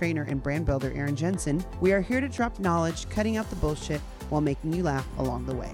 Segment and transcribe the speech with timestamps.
[0.00, 3.56] trainer, and brand builder Erin Jensen, we are here to drop knowledge, cutting out the
[3.56, 5.70] bullshit while making you laugh along the way.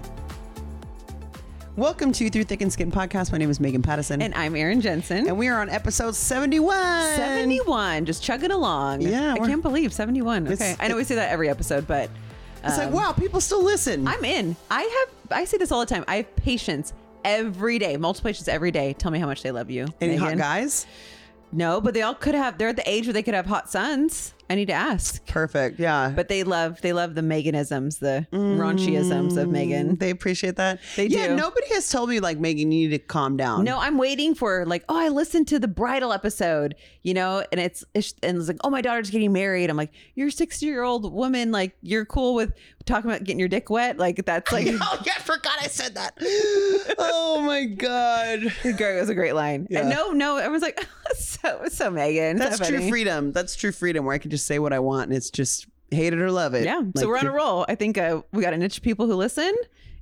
[1.77, 3.31] Welcome to Through Thick and Skin podcast.
[3.31, 4.21] My name is Megan Pattison.
[4.21, 5.29] And I'm Erin Jensen.
[5.29, 7.15] And we are on episode 71.
[7.15, 8.99] 71, just chugging along.
[8.99, 10.51] Yeah, I can't believe 71.
[10.51, 10.75] Okay.
[10.77, 12.09] I know we say that every episode, but
[12.65, 14.09] It's like, um, wow, people still listen.
[14.09, 14.57] I'm in.
[14.69, 16.03] I have, I say this all the time.
[16.05, 16.91] I have patience
[17.23, 18.91] every day, multiple patients every day.
[18.91, 19.87] Tell me how much they love you.
[20.01, 20.85] Any hot guys?
[21.51, 23.69] No, but they all could have, they're at the age where they could have hot
[23.69, 24.33] sons.
[24.49, 25.25] I need to ask.
[25.27, 25.79] Perfect.
[25.79, 26.13] Yeah.
[26.15, 29.95] But they love, they love the Meganisms, the raunchyisms of Megan.
[29.95, 30.79] Mm, they appreciate that.
[30.95, 31.35] They yeah, do.
[31.35, 33.65] nobody has told me like Megan, you need to calm down.
[33.65, 37.59] No, I'm waiting for like, oh, I listened to the bridal episode, you know, and
[37.59, 39.69] it's, it's and it's like, oh, my daughter's getting married.
[39.69, 42.53] I'm like, you're a 60 year old woman, like you're cool with
[42.87, 45.95] talking about getting your dick wet, like that's like, oh yeah, I forgot I said
[45.95, 46.17] that.
[46.97, 48.39] oh my god.
[48.63, 49.67] it was a great line.
[49.69, 49.81] Yeah.
[49.81, 50.85] And no, no, everyone's like,
[51.15, 53.31] so, so Megan, That's so true freedom.
[53.31, 56.13] That's true freedom where I can just say what I want and it's just hate
[56.13, 56.65] it or love it.
[56.65, 57.65] Yeah, Like, so we're on a roll.
[57.69, 59.53] I think uh, we got a niche of people who listen,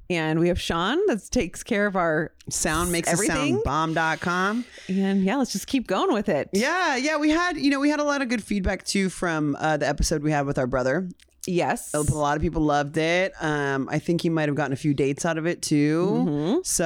[0.09, 3.61] and we have Sean that takes care of our Sound makes everything.
[3.63, 4.65] sound bomb.com.
[4.87, 6.49] And yeah, let's just keep going with it.
[6.53, 9.55] Yeah, yeah, we had, you know, we had a lot of good feedback too from
[9.59, 11.07] uh, the episode we had with our brother.
[11.47, 11.93] Yes.
[11.93, 13.33] A lot of people loved it.
[13.39, 16.61] Um, I think he might have gotten a few dates out of it too.
[16.63, 16.83] So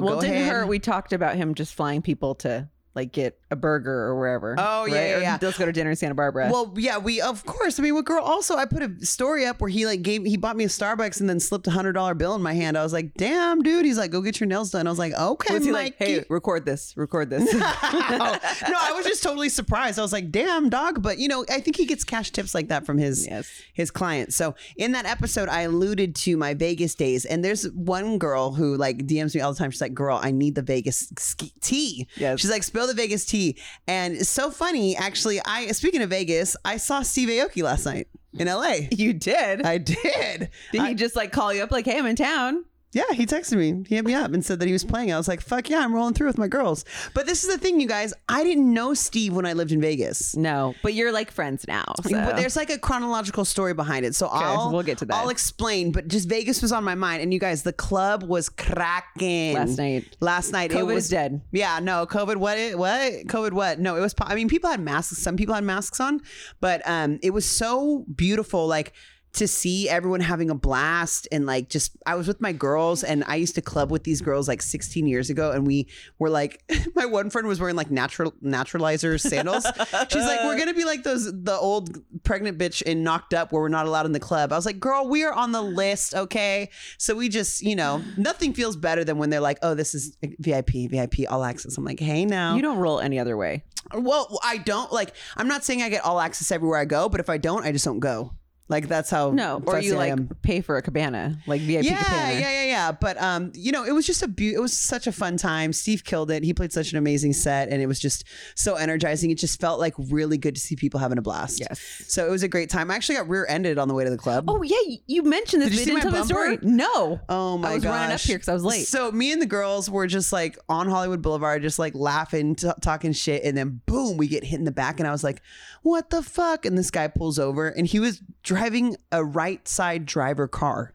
[0.00, 0.04] Mm-hmm.
[0.06, 0.52] Well, go didn't ahead.
[0.52, 0.66] hurt.
[0.68, 4.56] We talked about him just flying people to like get a burger or wherever.
[4.58, 5.38] Oh, yeah, yeah, yeah.
[5.40, 6.48] Let's go to dinner in Santa Barbara.
[6.52, 7.78] Well, yeah, we of course.
[7.78, 8.22] I mean, what girl?
[8.22, 11.20] Also, I put a story up where he like gave he bought me a Starbucks
[11.20, 12.76] and then slipped a hundred dollar bill in my hand.
[12.76, 13.84] I was like, damn, dude.
[13.84, 14.86] He's like, go get your nails done.
[14.86, 17.52] I was like, okay, was he like, hey, record this, record this?
[17.54, 19.98] no, I was just totally surprised.
[19.98, 22.68] I was like, "Damn, dog!" But you know, I think he gets cash tips like
[22.68, 23.50] that from his Yes.
[23.72, 24.36] his clients.
[24.36, 28.76] So in that episode, I alluded to my Vegas days, and there's one girl who
[28.76, 29.70] like DMs me all the time.
[29.70, 32.40] She's like, "Girl, I need the Vegas ski- tea." Yes.
[32.40, 33.56] She's like, "Spill the Vegas tea,"
[33.86, 34.96] and it's so funny.
[34.96, 38.08] Actually, I speaking of Vegas, I saw Steve Aoki last night
[38.38, 38.88] in LA.
[38.90, 39.62] you did.
[39.62, 40.50] I did.
[40.72, 42.64] did I- he just like call you up like, hey, I'm in town?
[42.92, 43.84] Yeah, he texted me.
[43.88, 45.12] He hit me up and said that he was playing.
[45.12, 46.84] I was like, fuck yeah, I'm rolling through with my girls.
[47.14, 48.12] But this is the thing, you guys.
[48.28, 50.34] I didn't know Steve when I lived in Vegas.
[50.36, 51.84] No, but you're like friends now.
[52.10, 52.16] So.
[52.16, 54.16] But there's like a chronological story behind it.
[54.16, 55.14] So I'll we'll get to that.
[55.14, 55.92] I'll explain.
[55.92, 57.22] But just Vegas was on my mind.
[57.22, 59.54] And you guys, the club was cracking.
[59.54, 60.16] Last night.
[60.18, 60.72] Last night.
[60.72, 61.40] it was dead.
[61.52, 63.12] Yeah, no, COVID what it what?
[63.26, 63.78] COVID what?
[63.78, 65.18] No, it was I mean, people had masks.
[65.18, 66.20] Some people had masks on,
[66.60, 68.66] but um it was so beautiful.
[68.66, 68.92] Like
[69.32, 73.22] to see everyone having a blast and like just I was with my girls and
[73.26, 75.86] I used to club with these girls like 16 years ago and we
[76.18, 76.62] were like
[76.96, 79.64] my one friend was wearing like natural naturalizer sandals.
[80.08, 83.52] She's like we're going to be like those the old pregnant bitch in knocked up
[83.52, 84.52] where we're not allowed in the club.
[84.52, 86.70] I was like girl, we are on the list, okay?
[86.98, 90.16] So we just, you know, nothing feels better than when they're like, "Oh, this is
[90.38, 93.64] VIP, VIP all access." I'm like, "Hey now." you don't roll any other way.
[93.94, 97.20] well, I don't like I'm not saying I get all access everywhere I go, but
[97.20, 98.32] if I don't, I just don't go.
[98.70, 102.32] Like that's how No, or you like pay for a cabana, like VIP yeah, cabana.
[102.40, 102.92] yeah, yeah, yeah.
[102.92, 105.72] But um, you know, it was just a be- it was such a fun time.
[105.72, 106.42] Steve killed it.
[106.44, 109.30] He played such an amazing set, and it was just so energizing.
[109.30, 111.58] It just felt like really good to see people having a blast.
[111.60, 111.80] Yes.
[112.06, 112.90] So it was a great time.
[112.90, 114.44] I actually got rear-ended on the way to the club.
[114.48, 114.76] Oh yeah,
[115.06, 115.70] you- mentioned this.
[115.70, 116.56] Did you see didn't my tell the story.
[116.56, 116.66] bumper?
[116.66, 117.20] No.
[117.28, 117.90] Oh my I was gosh.
[117.92, 118.86] running up here because I was late.
[118.86, 122.70] So me and the girls were just like on Hollywood Boulevard, just like laughing, t-
[122.80, 125.42] talking shit, and then boom, we get hit in the back, and I was like,
[125.82, 128.20] "What the fuck?" And this guy pulls over, and he was
[128.60, 130.92] driving a right side driver car.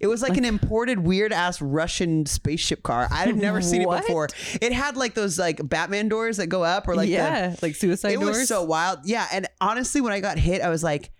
[0.00, 3.06] It was like an imported weird ass Russian spaceship car.
[3.10, 4.28] I had never seen it before.
[4.60, 7.76] It had like those like Batman doors that go up, or like the- yeah, like
[7.76, 8.36] suicide it doors.
[8.38, 9.00] was so wild.
[9.04, 9.26] Yeah.
[9.32, 11.10] And honestly, when I got hit, I was like,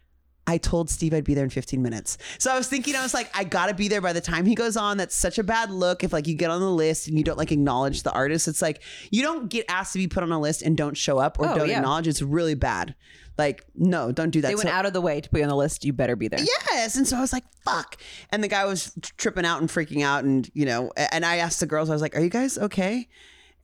[0.49, 2.19] I told Steve I'd be there in 15 minutes.
[2.39, 4.55] So I was thinking, I was like, I gotta be there by the time he
[4.55, 4.97] goes on.
[4.97, 6.05] That's such a bad look.
[6.05, 8.63] If like you get on the list and you don't like acknowledge the artist, it's
[8.63, 11.39] like you don't get asked to be put on a list and don't show up
[11.39, 11.79] or Oh, don't yeah.
[11.79, 12.07] acknowledge.
[12.09, 12.95] It's really bad.
[13.39, 14.49] Like, no, don't do that.
[14.49, 15.85] they went So- out of the way to put you on the list.
[15.85, 16.41] You better be there.
[16.41, 16.97] Yes.
[16.97, 17.97] And so I was like, fuck.
[18.31, 20.25] And the guy was tripping out and freaking out.
[20.25, 23.09] And, you know, and I asked the girls, I was like, are you guys okay?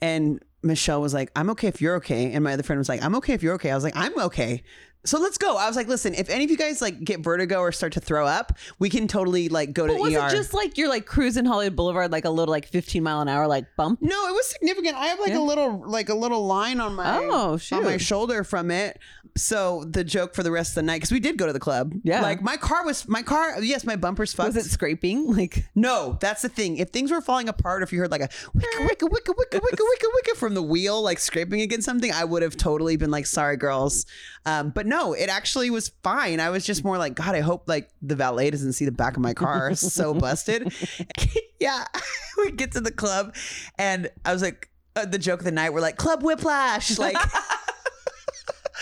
[0.00, 2.32] And Michelle was like, I'm okay if you're okay.
[2.32, 3.70] And my other friend was like, I'm okay if you're okay.
[3.70, 4.62] I was like, I'm okay.
[5.04, 5.56] So let's go.
[5.56, 8.00] I was like, listen, if any of you guys like get vertigo or start to
[8.00, 10.22] throw up, we can totally like go to was the ER.
[10.24, 13.20] Was it just like you're like cruising Hollywood Boulevard, like a little like 15 mile
[13.20, 14.00] an hour like bump?
[14.00, 14.96] no, it was significant.
[14.96, 15.38] I have like Yeah.
[15.38, 18.00] a little like a little line on my Oh, on my shoot.
[18.00, 18.98] shoulder from it.
[19.36, 21.58] So the joke for the rest of the night because we did go to the
[21.60, 21.94] club.
[22.04, 22.20] Yeah.
[22.22, 23.60] like my car was my car.
[23.60, 24.54] Yes, my bumper's fucked.
[24.54, 25.26] Was it scraping?
[25.36, 26.76] Like No, that's the thing.
[26.76, 29.82] If things were falling apart, if you heard like a wicka wicka wicka wicka wicka
[29.82, 33.26] wicka wicka from the wheel, like scraping against something, I would have totally been like,
[33.26, 34.06] "Sorry, girls."
[34.44, 36.38] Um, but no, it actually was fine.
[36.38, 39.16] I was just more like, God, I hope like the valet doesn't see the back
[39.16, 39.74] of my car.
[39.74, 40.70] So busted.
[41.60, 41.86] yeah,
[42.36, 43.34] we get to the club,
[43.78, 45.72] and I was like, uh, the joke of the night.
[45.72, 47.16] We're like, Club Whiplash, like.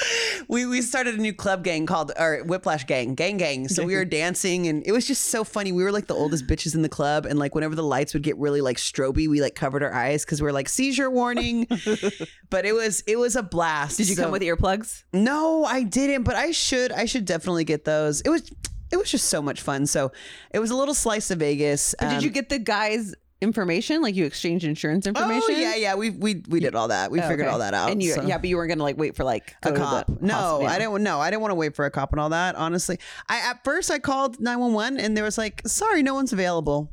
[0.48, 3.68] we we started a new club gang called or Whiplash Gang, Gang Gang.
[3.68, 5.72] So we were dancing and it was just so funny.
[5.72, 8.22] We were like the oldest bitches in the club and like whenever the lights would
[8.22, 11.66] get really like stroby, we like covered our eyes because we are like seizure warning.
[12.50, 13.96] but it was it was a blast.
[13.98, 15.04] did you So- come with earplugs?
[15.12, 18.20] No, I didn't, but I should I should definitely get those.
[18.22, 18.50] It was
[18.92, 19.86] it was just so much fun.
[19.86, 20.10] So
[20.52, 21.94] it was a little slice of Vegas.
[21.98, 24.02] But did Um, you get the guy's information?
[24.02, 25.54] Like you exchanged insurance information?
[25.54, 25.94] Oh yeah, yeah.
[25.94, 27.10] We we we did all that.
[27.10, 27.52] We Oh, figured okay.
[27.52, 27.90] all that out.
[27.90, 28.22] And you, so.
[28.22, 30.08] yeah, but you weren't gonna like wait for like a oh, the cop.
[30.20, 30.66] No, hospital.
[30.68, 31.02] I didn't.
[31.02, 32.54] No, I didn't want to wait for a cop and all that.
[32.56, 32.98] Honestly,
[33.28, 36.32] I at first I called nine one one and there was like, "Sorry, no one's
[36.32, 36.92] available,"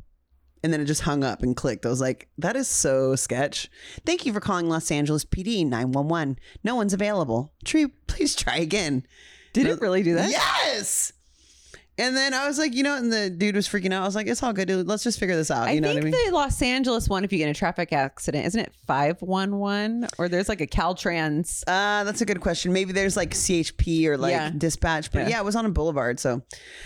[0.63, 1.85] and then it just hung up and clicked.
[1.85, 3.69] I was like, "That is so sketch."
[4.05, 6.38] Thank you for calling Los Angeles PD nine one one.
[6.63, 7.53] No one's available.
[7.65, 9.05] Tree, please try again.
[9.53, 10.29] Did it really do that?
[10.29, 11.13] Yes.
[11.99, 14.03] And then I was like, you know, and the dude was freaking out.
[14.03, 14.85] I was like, it's all good, dude.
[14.88, 15.67] Let's just figure this out.
[15.67, 16.25] I You know think what I mean?
[16.31, 19.57] the Los Angeles one, if you get in a traffic accident, isn't it five one
[19.57, 20.07] one?
[20.19, 21.63] Or there's like a Caltrans.
[21.67, 22.71] Uh, that's a good question.
[22.71, 24.51] Maybe there's like CHP or like Yeah.
[24.55, 25.29] dispatch, but Yeah.
[25.29, 25.39] yeah.
[25.39, 26.19] it was on a boulevard.
[26.19, 26.44] So,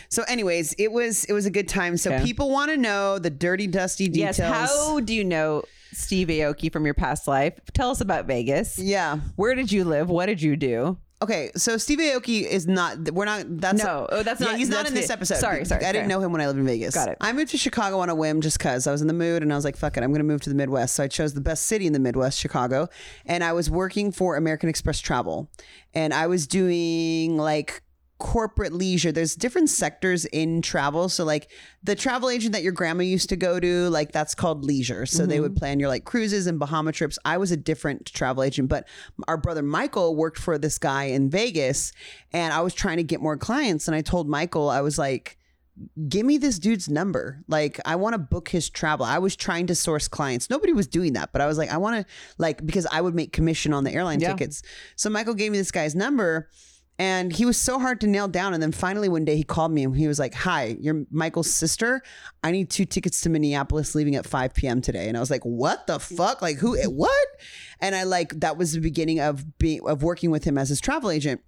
[0.09, 1.97] so anyways, it was it was a good time.
[1.97, 2.23] So Okay.
[2.23, 4.39] people want to know the dirty, dusty details.
[4.39, 4.47] Yes.
[4.53, 7.59] How do you know Steve Aoki from your past life?
[7.73, 8.79] Tell us about Vegas.
[8.79, 9.17] Yeah.
[9.35, 10.09] Where did you live?
[10.09, 10.97] What did you do?
[11.21, 11.51] Okay.
[11.56, 13.12] So Steve Aoki is not.
[13.12, 13.44] We're not.
[13.47, 14.07] That's No.
[14.12, 15.35] Oh, that's yeah, not- He's not that's in this the- episode.
[15.38, 16.95] sorry, sorry, I didn't know him when I lived in Vegas.
[16.95, 17.18] Got it.
[17.21, 19.53] I moved to Chicago on a whim just because I was in the mood and
[19.53, 20.95] I was like, fuck it, I'm going to move to the Midwest.
[20.95, 22.88] So I chose the best city in the Midwest, Chicago.
[23.25, 25.50] And I was working for American Express Travel.
[25.94, 27.83] And I was doing like
[28.21, 29.12] corporate leisure.
[29.12, 31.09] There's different sectors in travel.
[31.09, 31.50] So like
[31.81, 35.07] the travel agent that your grandma used to go to, like that's called leisure.
[35.07, 35.57] So they would mm-hmm.
[35.57, 37.18] plan your like cruises and Bahama trips.
[37.25, 38.88] I was a different travel agent, but
[39.27, 41.94] our brother Michael worked for this guy in Vegas
[42.31, 45.39] and I was trying to get more clients and I told Michael I was like
[46.07, 47.44] give me this dude's number.
[47.47, 49.03] Like, I want to book his travel.
[49.03, 50.50] I was trying to source clients.
[50.50, 53.15] Nobody was doing that, but I was like, I want to, like, because I would
[53.15, 54.33] make commission on the airline Yeah.
[54.33, 54.62] tickets.
[54.95, 56.50] So Michael gave me this guy's number.
[56.99, 58.53] And he was so hard to nail down.
[58.53, 61.49] And then finally one day he called me and he was like, Hi, you're Michael's
[61.49, 62.03] sister.
[62.43, 64.81] I need two tickets to Minneapolis leaving at 5 p.m.
[64.81, 65.07] today.
[65.07, 66.41] And I was like, What the fuck?
[66.41, 67.27] Like who what?
[67.79, 70.79] And I like that was the beginning of being of working with him as his
[70.79, 71.41] travel agent.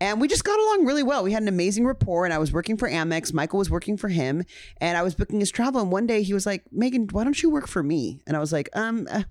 [0.00, 1.22] And we just got along really well.
[1.22, 3.32] We had an amazing rapport, and I was working for Amex.
[3.32, 4.44] Michael was working for him,
[4.78, 5.80] and I was booking his travel.
[5.80, 8.40] And one day he was like, "Megan, why don't you work for me?" And I
[8.40, 9.22] was like, "Um, uh,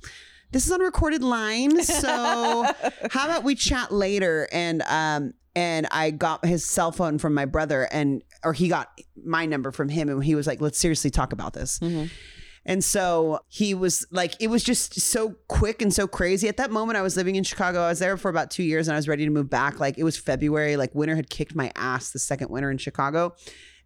[0.51, 2.07] this is on a recorded line, so
[3.11, 7.45] how about we chat later?" And um, and I got his cell phone from my
[7.45, 8.89] brother, and or he got
[9.23, 12.05] my number from him, and he was like, "Let's seriously talk about this." Mm-hmm.
[12.65, 16.47] And so he was like, it was just so quick and so crazy.
[16.47, 17.81] At that moment, I was living in Chicago.
[17.81, 19.79] I was there for about two years and I was ready to move back.
[19.79, 23.35] Like it was February, like winter had kicked my ass the second winter in Chicago.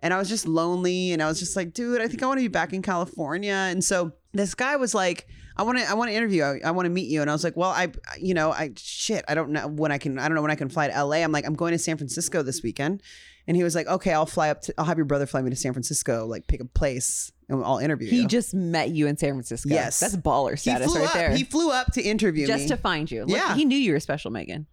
[0.01, 2.37] And I was just lonely and I was just like, dude, I think I want
[2.39, 3.53] to be back in California.
[3.53, 6.43] And so this guy was like, I want to, I want to interview.
[6.43, 7.21] I, I want to meet you.
[7.21, 9.97] And I was like, well, I, you know, I, shit, I don't know when I
[9.97, 11.17] can, I don't know when I can fly to LA.
[11.17, 13.03] I'm like, I'm going to San Francisco this weekend.
[13.45, 15.49] And he was like, okay, I'll fly up to, I'll have your brother fly me
[15.49, 18.11] to San Francisco, like pick a place and I'll interview you.
[18.11, 18.27] He you.
[18.27, 19.69] just met you in San Francisco.
[19.69, 19.99] Yes.
[19.99, 21.13] That's baller He status flew right up.
[21.13, 21.35] there.
[21.35, 22.67] He flew up to interview just me.
[22.69, 23.25] to find you.
[23.25, 23.55] Look, Yeah.
[23.55, 24.67] he knew you were special, Megan.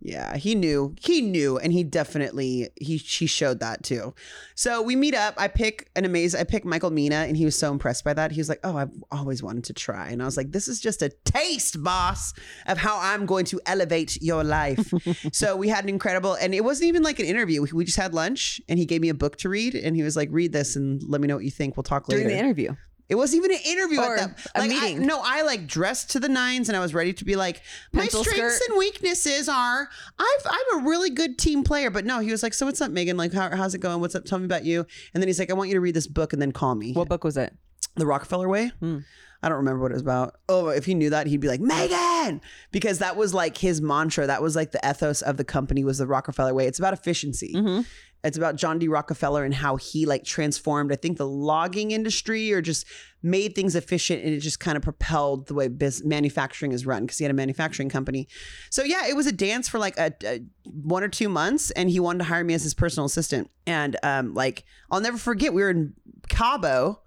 [0.00, 0.94] Yeah, he knew.
[1.00, 4.14] He knew, and he definitely he she showed that too.
[4.54, 5.34] So we meet up.
[5.36, 6.40] I pick an amazing.
[6.40, 8.30] I pick Michael Mina, and he was so impressed by that.
[8.30, 10.80] He was like, "Oh, I've always wanted to try," and I was like, "This is
[10.80, 12.34] just a taste, boss,
[12.66, 14.92] of how I'm going to elevate your life."
[15.32, 17.66] so we had an incredible, and it wasn't even like an interview.
[17.72, 20.16] We- just had lunch, and he gave me a book to read, and he was
[20.16, 21.76] like, "Read this, and let me know what you think.
[21.76, 22.74] We'll talk later." During the interview.
[23.08, 25.06] It wasn't even an interview Or at that a like, I- meeting.
[25.06, 28.02] no, I like dressed to the nines and I was ready to be like, my
[28.02, 28.68] Pencil strengths skirt.
[28.70, 31.90] and weaknesses are I've I'm a really good team player.
[31.90, 33.16] But no, he was like, so what's up, Megan?
[33.16, 34.00] Like, how, how's it going?
[34.00, 34.24] What's up?
[34.24, 34.84] Tell me about you.
[35.14, 36.92] And then he's like, I want you to read this book and then call me.
[36.94, 37.54] What book was it?
[37.94, 38.72] The Rockefeller Way.
[38.80, 38.98] Hmm.
[39.42, 40.36] I don't remember what it was about.
[40.48, 42.40] Oh, if he knew that, he'd be like Megan,
[42.72, 44.26] because that was like his mantra.
[44.26, 46.66] That was like the ethos of the company was the Rockefeller Way.
[46.66, 47.52] It's about efficiency.
[47.54, 47.84] Mhm.
[48.24, 48.88] It's about John D.
[48.88, 52.84] Rockefeller and how he like transformed, I think, the logging industry or just
[53.22, 57.04] made things efficient and it just kind of propelled the way biz- manufacturing is run
[57.04, 58.26] because he had a manufacturing company.
[58.70, 61.88] So yeah, it was a dance for like a, a one or two months, and
[61.88, 63.48] he wanted to hire me as his personal assistant.
[63.64, 65.94] And um, like I'll never forget, we were in
[66.28, 67.02] Cabo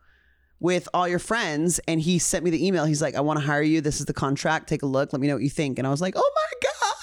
[0.59, 2.85] with all your friends, and he sent me the email.
[2.85, 3.81] He's like, "I want to hire you.
[3.81, 4.67] This is the contract.
[4.67, 5.13] Take a look.
[5.13, 6.95] Let me know what you think." And I was like, "Oh my god!"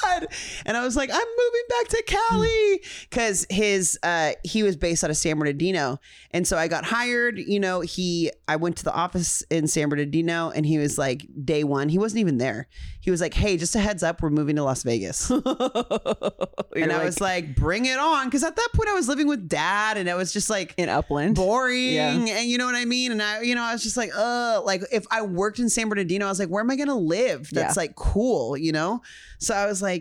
[0.65, 5.05] And I was like, "I'm moving back to Cali because his uh, he was based
[5.05, 5.99] out of San Bernardino,
[6.31, 7.39] and so I got hired.
[7.39, 11.27] You know, he I went to the office in San Bernardino, and he was like,
[11.45, 12.69] day one, he wasn't even there.
[13.01, 17.05] He was like, "Hey, just a heads up, we're moving to Las Vegas." and I
[17.05, 20.09] was like, "Bring it on," because at that point I was living with dad, and
[20.09, 21.37] it was just like in Upland.
[21.37, 22.11] boring Yeah.
[22.13, 24.61] and you know what I mean and I you know I was just like uh
[24.65, 27.49] like if I worked in San Bernardino I was like where am I gonna live
[27.51, 27.81] that's Yeah.
[27.83, 29.03] like cool you know
[29.39, 29.96] so I was like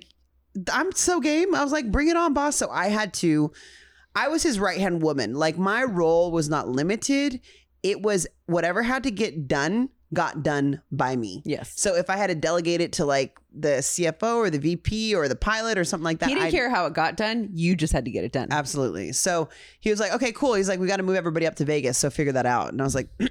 [0.72, 3.52] I'm so game I was like bring it on boss so I had to
[4.16, 7.42] I was his right hand woman like my role was not limited
[7.84, 11.74] it was whatever had to get done got done by me Yes.
[11.76, 15.28] so if I had to delegate it to like the CFO or the VP or
[15.28, 17.50] the pilot or something like that He didn't I- care how it got done.
[17.54, 18.50] You just had to get it done.
[18.52, 19.14] Absolutely.
[19.14, 19.48] So
[19.80, 20.56] he was like, okay, cool.
[20.56, 21.98] He's like, we got to move everybody up to Vegas.
[21.98, 22.74] So figure that out.
[22.74, 23.08] And I was like,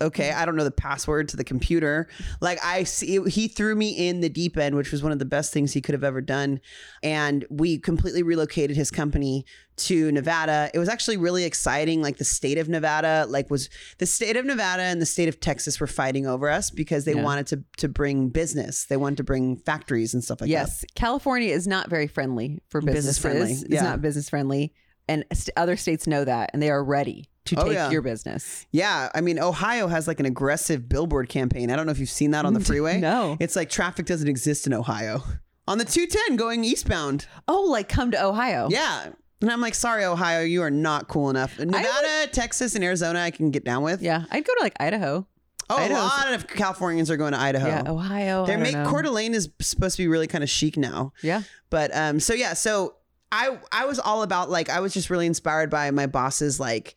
[0.00, 2.08] okay, I don't know the password to the computer.
[2.40, 5.24] Like I see, he threw me in the deep end, which was one of the
[5.24, 6.60] best things he could have ever done.
[7.02, 9.44] And we completely relocated his company
[9.78, 10.70] to Nevada.
[10.72, 12.00] It was actually really exciting.
[12.02, 15.38] Like the state of Nevada, like was the state of Nevada and the state of
[15.40, 17.22] Texas were fighting over us because they Yeah.
[17.22, 18.86] wanted to to bring business.
[18.86, 20.52] They wanted to bring factories and stuff like that.
[20.52, 20.84] yes.
[20.94, 23.22] California is not very friendly for Business businesses.
[23.22, 23.82] friendly, It's yeah.
[23.82, 24.72] not business friendly.
[25.08, 27.90] And st- other states know that and they are ready to Oh, take yeah.
[27.90, 28.66] your business.
[28.72, 31.70] Yeah, I mean, Ohio has like an aggressive billboard campaign.
[31.70, 33.00] I don't know if you've seen that on the freeway.
[33.00, 33.36] No.
[33.40, 35.22] It's like traffic doesn't exist in Ohio.
[35.68, 37.26] On the 210 going eastbound.
[37.48, 38.68] Oh, like come to Ohio.
[38.70, 39.08] Yeah.
[39.42, 41.58] And I'm like, sorry, Ohio, you are not cool enough.
[41.58, 44.00] Nevada, Texas, and Arizona, I can get down with.
[44.00, 44.24] Yeah.
[44.30, 45.26] I'd go to like Idaho.
[45.68, 47.66] Oh, a Idaho's- lot of Californians are going to Idaho.
[47.66, 47.82] Yeah.
[47.90, 48.46] Ohio.
[48.46, 48.88] They make know.
[48.88, 51.12] Coeur d'Alene is supposed to be really kind of chic now.
[51.22, 51.42] Yeah.
[51.70, 52.94] But um, so yeah, so
[53.32, 56.94] I I was all about like I was just really inspired by my boss's like,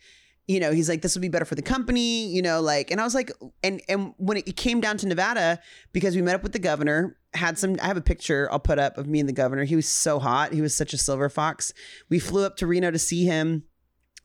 [0.49, 2.99] you know, he's like this would be better for the company, you know, like, and
[2.99, 5.59] I was like, and and when it came down to Nevada,
[5.93, 7.77] because we met up with the governor, had some.
[7.79, 9.63] I have a picture I'll put up of me and the governor.
[9.63, 10.51] He was so hot.
[10.51, 11.71] He was such a silver fox.
[12.09, 13.65] We flew up to Reno to see him.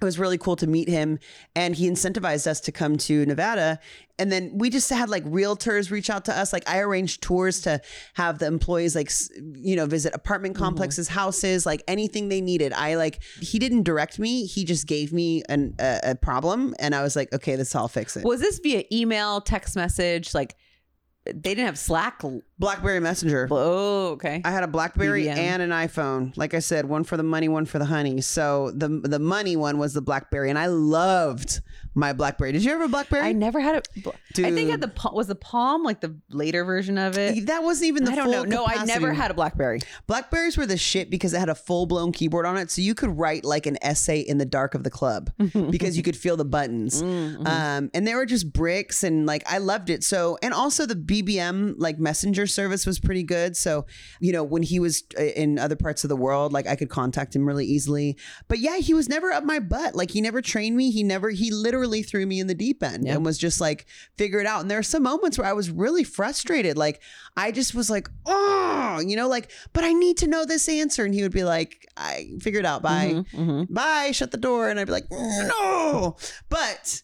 [0.01, 1.19] It was really cool to meet him,
[1.55, 3.79] and he incentivized us to come to Nevada.
[4.19, 6.53] And then we just had like realtors reach out to us.
[6.53, 7.81] Like I arranged tours to
[8.15, 9.11] have the employees like
[9.57, 10.65] you know visit apartment mm-hmm.
[10.65, 12.73] complexes, houses, like anything they needed.
[12.73, 14.47] I like he didn't direct me.
[14.47, 17.89] He just gave me an, a, a problem, and I was like, okay, this I'll
[17.89, 18.25] fix it.
[18.25, 20.35] Was this via email, text message?
[20.35, 20.57] Like
[21.25, 22.23] they didn't have Slack.
[22.59, 23.49] BlackBerry Messenger.
[23.51, 24.43] Oh, okay.
[24.45, 25.37] I had a BlackBerry BBM.
[25.37, 26.37] and an iPhone.
[26.37, 28.21] Like I said, one for the money, one for the honey.
[28.21, 31.61] So the the money one was the BlackBerry, and I loved
[31.95, 32.53] my BlackBerry.
[32.53, 33.23] Did you ever have a BlackBerry?
[33.23, 33.89] I never had it.
[33.97, 34.71] I think Dude.
[34.71, 37.47] at the was the Palm like the later version of it.
[37.47, 38.43] that wasn't even the I don't know.
[38.45, 39.81] No, I never had a BlackBerry.
[40.07, 42.95] Blackberries were the shit because it had a full blown keyboard on it, so you
[42.95, 45.31] could write like an essay in the dark of the club
[45.71, 47.03] because you could feel the buttons.
[47.03, 47.47] Mm-hmm.
[47.47, 50.03] Um, and they were just bricks, and like I loved it.
[50.03, 53.57] So, and also the BBM like messenger service was pretty good.
[53.57, 53.87] So,
[54.21, 56.91] you know, when he was uh, in other parts of the world, like I could
[56.91, 58.17] contact him really easily.
[58.49, 59.95] But yeah, he was never up my butt.
[59.95, 60.91] Like he never trained me.
[60.91, 61.31] He never.
[61.31, 63.87] He literally threw me in the deep end and was just like
[64.17, 64.61] figure it out.
[64.63, 66.77] And there are some moments where I was really frustrated.
[66.77, 67.01] Like
[67.37, 71.05] I just was like, oh, you know, like, but I need to know this answer.
[71.05, 72.83] And he would be like, I figured it out.
[72.83, 73.25] Bye.
[73.33, 73.73] Mhm.
[73.73, 74.11] Bye.
[74.13, 74.69] Shut the door.
[74.69, 76.17] And I'd be like, no.
[76.49, 77.03] But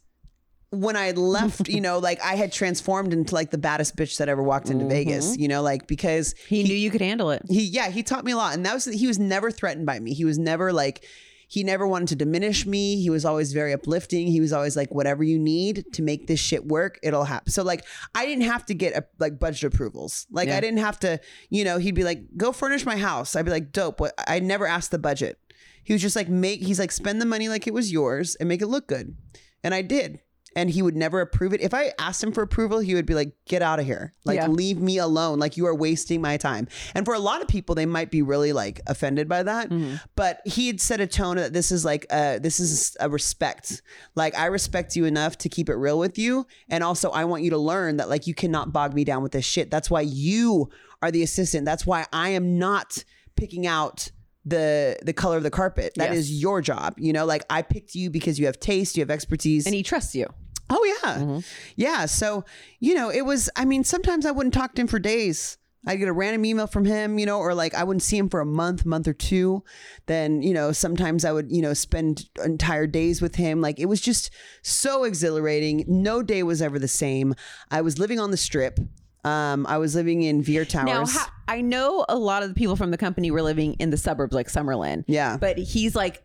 [0.71, 4.29] when I left, you know, like I had transformed into like the baddest bitch that
[4.29, 7.43] ever walked into Vegas, you know, like because He, knew you could handle it.
[7.49, 8.55] he, yeah, he taught me a lot.
[8.55, 10.15] And that was, he was never threatened by me.
[10.15, 11.05] He was never like,
[11.51, 13.03] he never wanted to diminish me.
[13.03, 14.29] He was always very uplifting.
[14.29, 17.51] He was always like, whatever you need to make this shit work, it'll happen.
[17.51, 20.29] So like, I didn't have to get a, like budget approvals.
[20.31, 20.59] Like Yeah.
[20.59, 23.35] I didn't have to, you know, he'd be like, go furnish my house.
[23.35, 23.99] I'd be like, dope.
[23.99, 24.15] What?
[24.29, 25.41] I never asked the budget.
[25.83, 28.49] He was just like, make, he's like, spend the money like it was yours and
[28.49, 29.17] make it look good.
[29.65, 30.21] And I did.
[30.57, 31.61] And he would never approve it.
[31.61, 34.15] If I asked him for approval, he would be like, get out of here.
[34.25, 34.49] Like, Yeah.
[34.49, 35.39] leave me alone.
[35.39, 36.67] Like, you are wasting my time.
[36.95, 39.71] And for a lot of people, they might be really like offended by that.
[39.71, 39.97] Mm-hmm.
[40.17, 43.83] But he had set a tone that this is like, uh, this is a respect.
[44.17, 46.47] Like, I respect you enough to keep it real with you.
[46.69, 49.33] And also, I want you to learn that, like, you cannot bog me down with
[49.33, 49.71] this shit.
[49.71, 50.69] That's why you
[51.03, 51.65] are the assistant.
[51.65, 53.05] That's why I am not
[53.37, 54.11] picking out
[54.45, 55.93] the the color of the carpet.
[55.97, 56.19] That Yes.
[56.21, 56.95] is your job.
[56.99, 59.67] You know, like I picked you because you have taste, you have expertise.
[59.67, 60.27] And he trusts you.
[60.71, 61.19] Oh yeah.
[61.19, 61.45] Mhm.
[61.77, 62.07] Yeah.
[62.07, 62.45] So,
[62.79, 65.57] you know, it was I mean, sometimes I wouldn't talk to him for days.
[65.87, 68.29] I'd get a random email from him, you know, or like I wouldn't see him
[68.29, 69.65] for a month, month or two.
[70.07, 73.63] Then, you know, sometimes I would, you know, spend entire days with him.
[73.63, 74.31] Like it was just
[74.63, 75.85] so exhilarating.
[75.89, 77.35] No day was ever the same.
[77.71, 78.79] I was living on the strip.
[79.25, 80.87] Um, I was living in Veer Towers.
[80.87, 83.91] Now, ha- I know a lot of the people from the company were living in
[83.91, 85.05] the suburbs, like Summerlin.
[85.07, 85.37] yeah.
[85.37, 86.23] But he's like,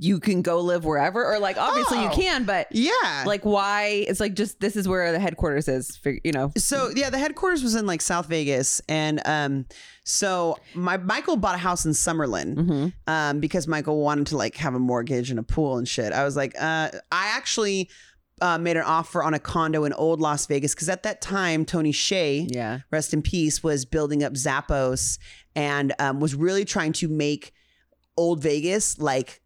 [0.00, 2.14] you can go live wherever, or like, obviously you Oh.
[2.14, 3.24] can, but yeah.
[3.26, 4.04] like, why?
[4.06, 5.96] It's like just this is where the headquarters is.
[5.96, 9.64] For you know, So yeah, the headquarters was in like South Vegas, and um,
[10.04, 12.92] so my Michael bought a house in Summerlin, Mhm.
[13.06, 16.12] um, because Michael wanted to like have a mortgage and a pool and shit.
[16.12, 17.88] I was like, uh, I actually
[18.40, 21.64] uh, made an offer on a condo in Old Las Vegas because at that time
[21.64, 25.18] Tony Hsieh, yeah, rest in peace, was building up Zappos
[25.54, 27.52] and um, was really trying to make
[28.16, 29.40] Old Vegas like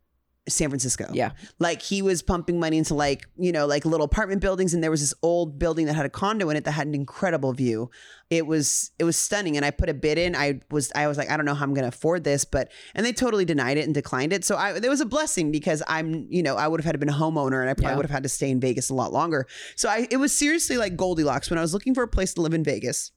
[0.49, 1.09] San Francisco.
[1.13, 1.31] yeah,
[1.61, 4.91] Like he was pumping money into like, you know, like little apartment buildings and there
[4.91, 7.91] was this old building that had a condo in it that had an incredible view.
[8.29, 10.35] It was it was stunning and I put a bid in.
[10.35, 12.73] I was I was like I don't know how I'm going to afford this, but
[12.97, 14.45] and they totally denied it and declined it.
[14.45, 16.99] So I there was a blessing because I'm, you know, I would have had to
[16.99, 17.97] been a homeowner and I probably Yeah.
[17.99, 19.47] would have had to stay in Vegas a lot longer.
[19.77, 22.41] So I it was seriously like Goldilocks when I was looking for a place to
[22.41, 23.13] live in Vegas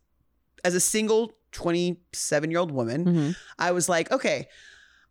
[0.64, 3.06] as a single 27-year-old woman.
[3.06, 3.36] Mhm.
[3.58, 4.48] I was like, okay,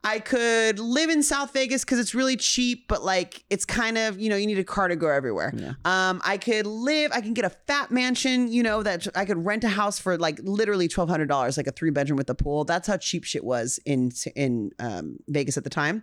[0.04, 4.20] I could live in South Vegas because it's really cheap, but like it's kind of,
[4.20, 5.52] you know, you need a car to go everywhere.
[5.56, 5.72] Yeah.
[5.86, 9.44] Um, I could live, I can get a fat mansion, you know, that I could
[9.44, 12.34] rent a house for like literally twelve hundred dollars, like a three bedroom with a
[12.34, 12.64] pool.
[12.64, 16.02] That's how cheap shit was in in um, Vegas at the time.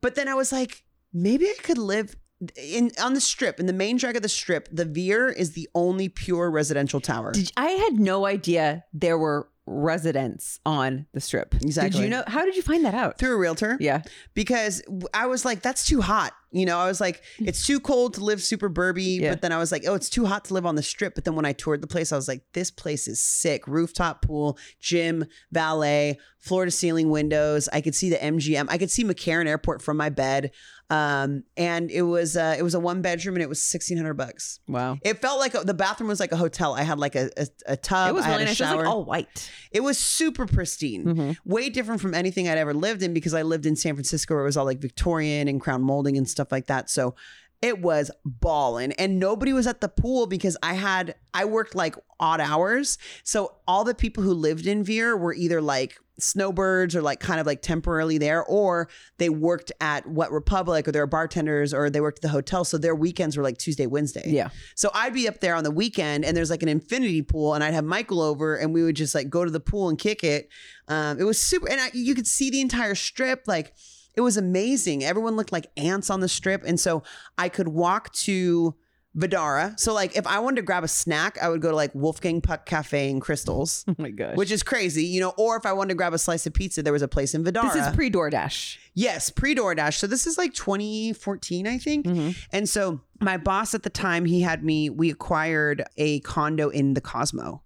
[0.00, 0.82] But then I was like,
[1.12, 2.16] maybe I could live
[2.56, 4.68] in on the strip, in the main drag of the strip.
[4.72, 7.32] The Veer is the only pure residential tower.
[7.32, 11.54] Did, I had no idea there were residents on the strip.
[11.56, 12.00] Exactly.
[12.00, 12.24] Did you know?
[12.26, 13.18] How did you find that out?
[13.18, 13.76] Through a realtor.
[13.80, 14.02] Yeah.
[14.34, 16.34] because I was like, that's too hot.
[16.54, 19.20] You know, I was like, it's too cold to live super burby.
[19.20, 19.30] Yeah.
[19.30, 21.16] But then I was like, oh, it's too hot to live on the strip.
[21.16, 23.66] But then when I toured the place, I was like, this place is sick.
[23.66, 27.68] Rooftop pool, gym, valet, floor to ceiling windows.
[27.72, 28.66] I could see the MGM.
[28.68, 30.52] I could see McCarran Airport from my bed.
[30.90, 34.14] Um, and it was uh, it was a one bedroom and it was sixteen hundred
[34.14, 34.60] bucks.
[34.68, 34.98] Wow.
[35.02, 36.74] It felt like a, the bathroom was like a hotel.
[36.74, 38.10] I had like a a, a tub.
[38.10, 38.60] It was I had really a nice.
[38.60, 38.82] It was shower.
[38.82, 39.50] like all white.
[39.72, 41.04] It was super pristine.
[41.04, 41.36] Mhm.
[41.46, 44.42] Way different from anything I'd ever lived in because I lived in San Francisco where
[44.42, 46.90] it was all like Victorian and crown molding and stuff like that.
[46.90, 47.14] So
[47.62, 48.92] it was ballin'.
[48.92, 52.98] And nobody was at the pool because I had, I worked like odd hours.
[53.22, 57.40] So all the people who lived in Veer were either like snowbirds or like kind
[57.40, 61.88] of like temporarily there, or they worked at Wet Republic or they were bartenders or
[61.88, 62.64] they worked at the hotel.
[62.64, 64.24] So their weekends were like Tuesday, Wednesday.
[64.26, 64.50] Yeah.
[64.74, 67.64] So I'd be up there on the weekend and there's like an infinity pool and
[67.64, 70.22] I'd have Michael over and we would just like go to the pool and kick
[70.22, 70.50] it.
[70.88, 73.44] Um, it was super, and I, you could see the entire strip.
[73.46, 73.72] Like
[74.16, 75.04] it was amazing.
[75.04, 76.62] Everyone looked like ants on the strip.
[76.64, 77.02] And so
[77.36, 78.74] I could walk to
[79.16, 79.78] Vdara.
[79.78, 82.40] So like if I wanted to grab a snack, I would go to like Wolfgang
[82.40, 83.84] Puck Cafe in Crystals.
[83.94, 84.36] Oh my gosh.
[84.36, 86.82] Which is crazy, you know, or if I wanted to grab a slice of pizza,
[86.82, 87.72] there was a place in Vdara.
[87.72, 88.76] this is pre DoorDash.
[88.94, 89.94] Yes, pre DoorDash.
[89.94, 92.06] So this is like 2014, I think.
[92.06, 92.30] Mm-hmm.
[92.50, 96.94] And so my boss at the time, he had me, we acquired a condo in
[96.94, 97.62] the Cosmo.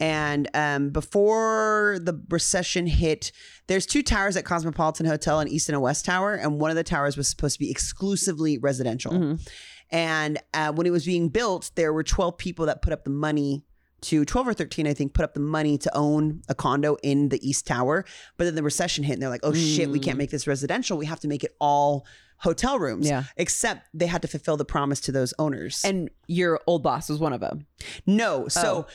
[0.00, 3.30] And um, before the recession hit,
[3.68, 6.34] there's two towers at Cosmopolitan Hotel, an East and a West Tower.
[6.34, 9.38] And one of the towers was supposed to be exclusively residential.
[9.90, 13.10] And uh, when it was being built, there were 12 people that put up the
[13.10, 13.64] money
[14.02, 17.28] to 12 or 13, I think, put up the money to own a condo in
[17.30, 18.04] the East Tower.
[18.36, 20.98] But then the recession hit and they're like, oh shit, we can't make this residential.
[20.98, 22.04] We have to make it all
[22.38, 23.08] hotel rooms.
[23.08, 23.24] Yeah.
[23.36, 25.82] Except they had to fulfill the promise to those owners.
[25.84, 27.66] And your old boss was one of them.
[28.04, 28.48] no.
[28.48, 28.86] So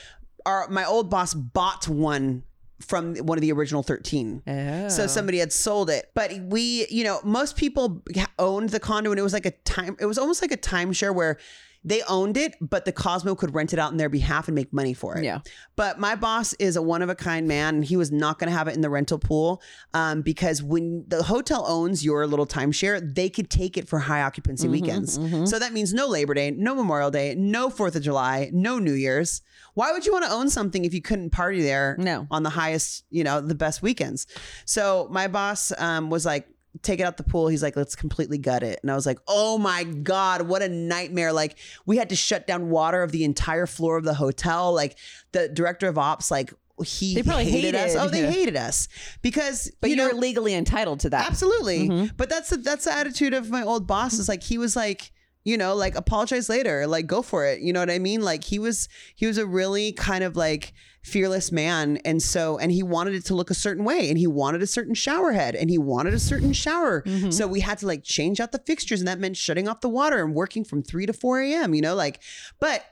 [0.46, 2.44] our my old boss bought one
[2.80, 4.42] from one of the original 13.
[4.46, 4.88] Oh.
[4.88, 8.02] So somebody had sold it, but we, you know, most people
[8.38, 9.96] owned the condo, and it was like a time.
[10.00, 11.38] It was almost like a timeshare where
[11.82, 14.72] they owned it, but the Cosmo could rent it out on their behalf and make
[14.72, 15.24] money for it.
[15.24, 15.40] Yeah.
[15.76, 18.50] But my boss is a one of a kind man, and he was not going
[18.50, 19.62] to have it in the rental pool
[19.94, 24.22] um, because when the hotel owns your little timeshare, they could take it for high
[24.22, 25.14] occupancy weekends.
[25.50, 28.92] So that means no Labor Day, no Memorial Day, no Fourth of July, no New
[28.92, 29.40] Year's.
[29.74, 32.26] Why would you want to own something if you couldn't party there No.
[32.30, 34.26] on the highest, you know, the best weekends?
[34.66, 36.46] So my boss um, was like,
[36.82, 37.48] take it out the pool.
[37.48, 38.78] He's like, let's completely gut it.
[38.82, 41.32] And I was like, oh my God, what a nightmare.
[41.32, 44.72] Like, we had to shut down water of the entire floor of the hotel.
[44.72, 44.96] Like,
[45.32, 46.52] the director of ops, like,
[46.84, 47.94] he They probably hated, us.
[47.94, 48.30] Oh, they yeah.
[48.38, 48.88] hated us
[49.20, 51.26] because But you you're know, legally entitled to that.
[51.26, 51.88] Absolutely.
[51.88, 52.12] Mhm.
[52.16, 55.12] But that's the, that's the attitude of my old boss is like he was like
[55.44, 58.44] you know like apologize later like go for it you know what i mean like
[58.44, 61.96] he was he was a really kind of like fearless man.
[62.04, 64.66] And so and he wanted it to look a certain way and he wanted a
[64.66, 67.02] certain shower head and he wanted a certain shower.
[67.02, 67.32] Mhm.
[67.32, 69.88] so we had to like change out the fixtures and that meant shutting off the
[69.88, 72.20] water and working from 3 to 4 a.m you know like
[72.60, 72.84] but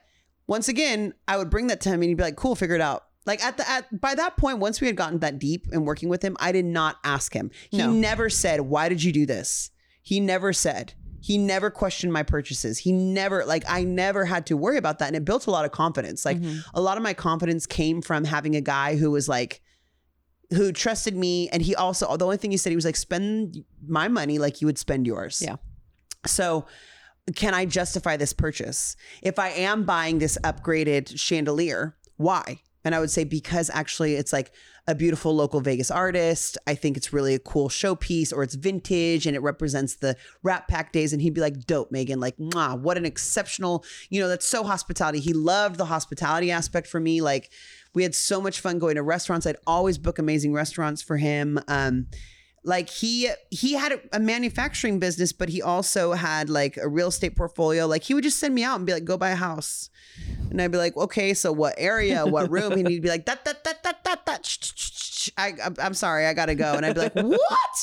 [0.46, 2.80] once again i would bring that to him and he'd be like cool figure it
[2.80, 3.04] out.
[3.26, 6.08] Like at the at by that point once we had gotten that deep and working
[6.08, 7.50] with him i did not ask him.
[7.70, 7.92] He No.
[7.92, 9.70] never said why did you do this?
[10.02, 12.78] He never said he never questioned my purchases.
[12.78, 15.64] He never like i never had to worry about that and it built a lot
[15.64, 16.24] of confidence.
[16.24, 16.62] Like Mhm.
[16.74, 19.60] a lot of my confidence came from having a guy who was like
[20.50, 23.64] who trusted me and he also the only thing he said he was like spend
[23.86, 25.42] my money like you would spend yours.
[25.44, 25.56] Yeah.
[26.26, 26.66] so
[27.36, 28.96] can i justify this purchase?
[29.22, 34.32] If i am buying this upgraded chandelier why and i would say because actually it's
[34.32, 34.52] like
[34.86, 39.26] a beautiful local vegas artist i think it's really a cool showpiece or it's vintage
[39.26, 42.20] and it represents the rat pack days and he'd be like dope megan.
[42.20, 45.20] Like Mwah, what an exceptional you know that's so hospitality.
[45.20, 47.20] He loved the hospitality aspect for me.
[47.20, 47.50] Like
[47.94, 49.46] we had so much fun going to restaurants.
[49.46, 51.58] I'd always book amazing restaurants for him.
[51.68, 52.06] Um
[52.68, 57.34] like he he had a- manufacturing business but he also had like a real estate
[57.34, 57.86] portfolio.
[57.86, 59.90] Like he would just send me out and be like go buy a house.
[60.50, 62.72] And i'd be like okay so what area what room?
[62.72, 64.42] And he'd be like that that that that that that.
[65.36, 65.52] I,
[65.84, 66.70] I'm- sorry i gotta go.
[66.74, 67.74] And i'd be like what?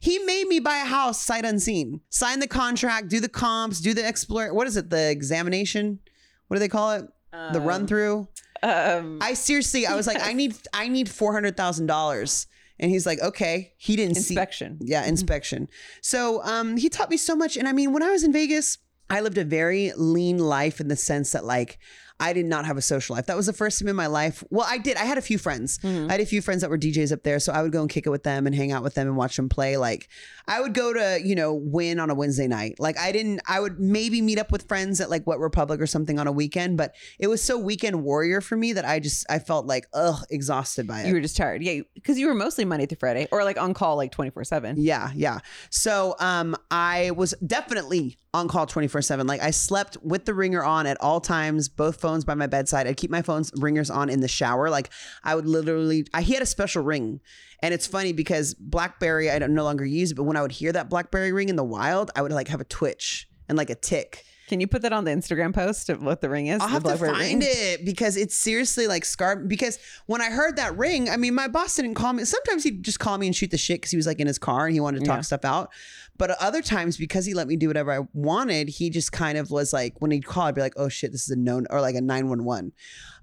[0.00, 2.00] He made me buy a house sight unseen.
[2.10, 6.00] Sign the contract do the comps do the explore what is it the examination?
[6.48, 7.04] What do they call it?
[7.52, 8.28] The run through
[8.62, 12.46] Um, I seriously, I was like, I need, I need four hundred thousand dollars,
[12.78, 13.72] and he's like, okay.
[13.76, 14.78] He didn't see, inspection.
[14.80, 15.68] yeah, inspection.
[16.00, 18.78] So, um, he taught me so much, and I mean, when I was in Vegas,
[19.10, 21.78] I lived a very lean life in the sense that like.
[22.20, 23.26] I did not have a social life.
[23.26, 24.44] That was the first time in my life.
[24.50, 24.96] Well, I did.
[24.96, 25.78] I had a few friends.
[25.78, 26.08] Mhm.
[26.08, 27.90] I had a few friends that were DJs up there, so I would go and
[27.90, 29.76] kick it with them and hang out with them and watch them play.
[29.76, 30.08] Like
[30.46, 32.76] I would go to, you know, Wynn on a Wednesday night.
[32.78, 35.86] Like I didn't I would maybe meet up with friends at like Wet Republic or
[35.86, 39.26] something on a weekend, but it was so weekend warrior for me that I just
[39.28, 41.08] I felt like ugh, exhausted by it.
[41.08, 41.62] You were just tired.
[41.64, 44.76] Yeah, because you were mostly Monday through Friday or like on call like 24 7.
[44.78, 45.38] Yeah, yeah.
[45.70, 49.26] So um I was definitely on call 24/7.
[49.26, 52.86] Like I slept with the ringer on at all times, both phones by my bedside.
[52.86, 54.68] I'd keep my phone's ringers on in the shower.
[54.68, 54.90] Like
[55.22, 57.20] I would literally I he had a special ring.
[57.62, 60.52] And it's funny because BlackBerry I don't no longer use it, but when I would
[60.52, 63.70] hear that BlackBerry ring in the wild, I would like have a twitch and like
[63.70, 64.24] a tick.
[64.48, 66.60] Can you put that on the Instagram post of what the ring is?
[66.60, 67.38] I'll have to find ring?
[67.42, 69.48] it because it's seriously like scarred.
[69.48, 72.24] Because when I heard that ring, I mean, my boss didn't call me.
[72.24, 74.38] Sometimes he'd just call me and shoot the shit because he was like in his
[74.38, 75.22] car and he wanted to talk Yeah.
[75.22, 75.70] stuff out.
[76.16, 79.50] But other times, because he let me do whatever I wanted, he just kind of
[79.50, 81.80] was like, when he'd call, I'd be like, oh shit, this is a known or
[81.80, 82.72] like a 911.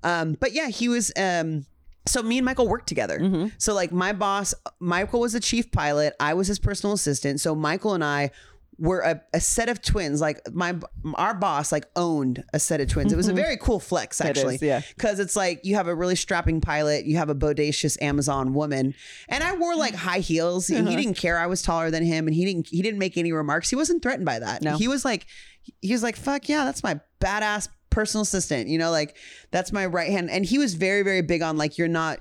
[0.03, 1.11] Um, but yeah, he was.
[1.15, 1.65] Um,
[2.07, 3.19] so me and Michael worked together.
[3.19, 3.51] Mhm.
[3.59, 6.15] So like my boss, Michael was the chief pilot.
[6.19, 7.39] I was his personal assistant.
[7.39, 8.31] So Michael and I
[8.81, 10.19] were a, a set of twins.
[10.19, 10.75] Like my
[11.15, 13.13] our boss like owned a set of twins.
[13.13, 14.57] It was a very cool flex is, actually.
[14.61, 14.81] yeah.
[14.95, 18.95] Because it's like you have a really strapping pilot, you have a bodacious Amazon woman,
[19.29, 20.69] and I wore like high heels.
[20.69, 21.01] And he Uh-huh.
[21.03, 23.69] didn't care I was taller than him, and he didn't he didn't make any remarks.
[23.69, 24.61] He wasn't threatened by that.
[24.63, 24.75] No.
[24.77, 25.27] He was like
[25.81, 28.67] he was like fuck yeah, that's my badass personal assistant.
[28.67, 29.15] You know, like
[29.51, 30.31] that's my right hand.
[30.31, 32.19] And he was very very big on like you're not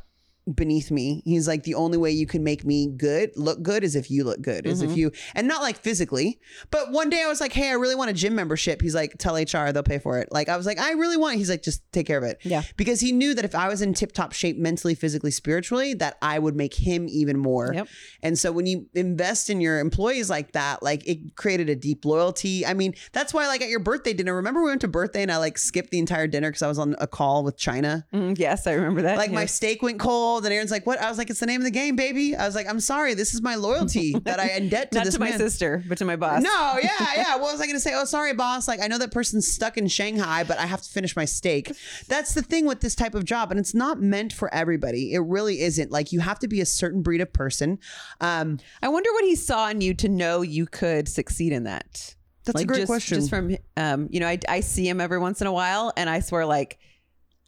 [0.55, 1.23] beneath me.
[1.25, 4.25] He's like the only way you can make me good, look good is if you
[4.25, 4.97] look good, is if Mhm.
[4.97, 6.41] you and not like physically.
[6.71, 9.17] But one day I was like, "Hey, I really want a gym membership." He's like,
[9.19, 11.63] "Tell HR, they'll pay for it." Like I was like, "I really want." He's like,
[11.63, 12.63] "Just take care of it." Yeah.
[12.77, 16.39] Because he knew that if I was in tip-top shape mentally, physically, spiritually, that I
[16.39, 17.73] would make him even more.
[17.75, 17.89] Yep.
[18.23, 22.05] And so when you invest in your employees like that, like it created a deep
[22.05, 22.65] loyalty.
[22.67, 25.31] I mean, that's why like at your birthday dinner, remember we went to birthday and
[25.31, 28.07] I like skipped the entire dinner because I was on a call with China.
[28.13, 29.17] Mm, yes, I remember that.
[29.19, 31.61] Like my steak went cold, and Erin's like, "What?" I was like, "It's the name
[31.61, 34.51] of the game, baby." I was like, "I'm sorry, this is my loyalty that I
[34.51, 36.43] in debt to Not this to my man." sister, but to my boss.
[36.43, 37.37] No, yeah, yeah.
[37.37, 37.93] What was I going to say?
[37.95, 38.69] Oh, sorry, boss.
[38.69, 41.73] Like, I know that person's stuck in Shanghai, but I have to finish my steak.
[42.09, 45.13] That's the thing with this type of job, and it's not meant for everybody.
[45.13, 45.91] It really isn't.
[45.91, 47.79] Like, you have to be a certain breed of person.
[48.21, 52.15] Um, I wonder what he saw in you to know you could succeed in that.
[52.45, 53.19] that's like a great just, question.
[53.19, 56.09] Just from um, you know, I I see him every once in a while, and
[56.09, 56.79] I swear, like,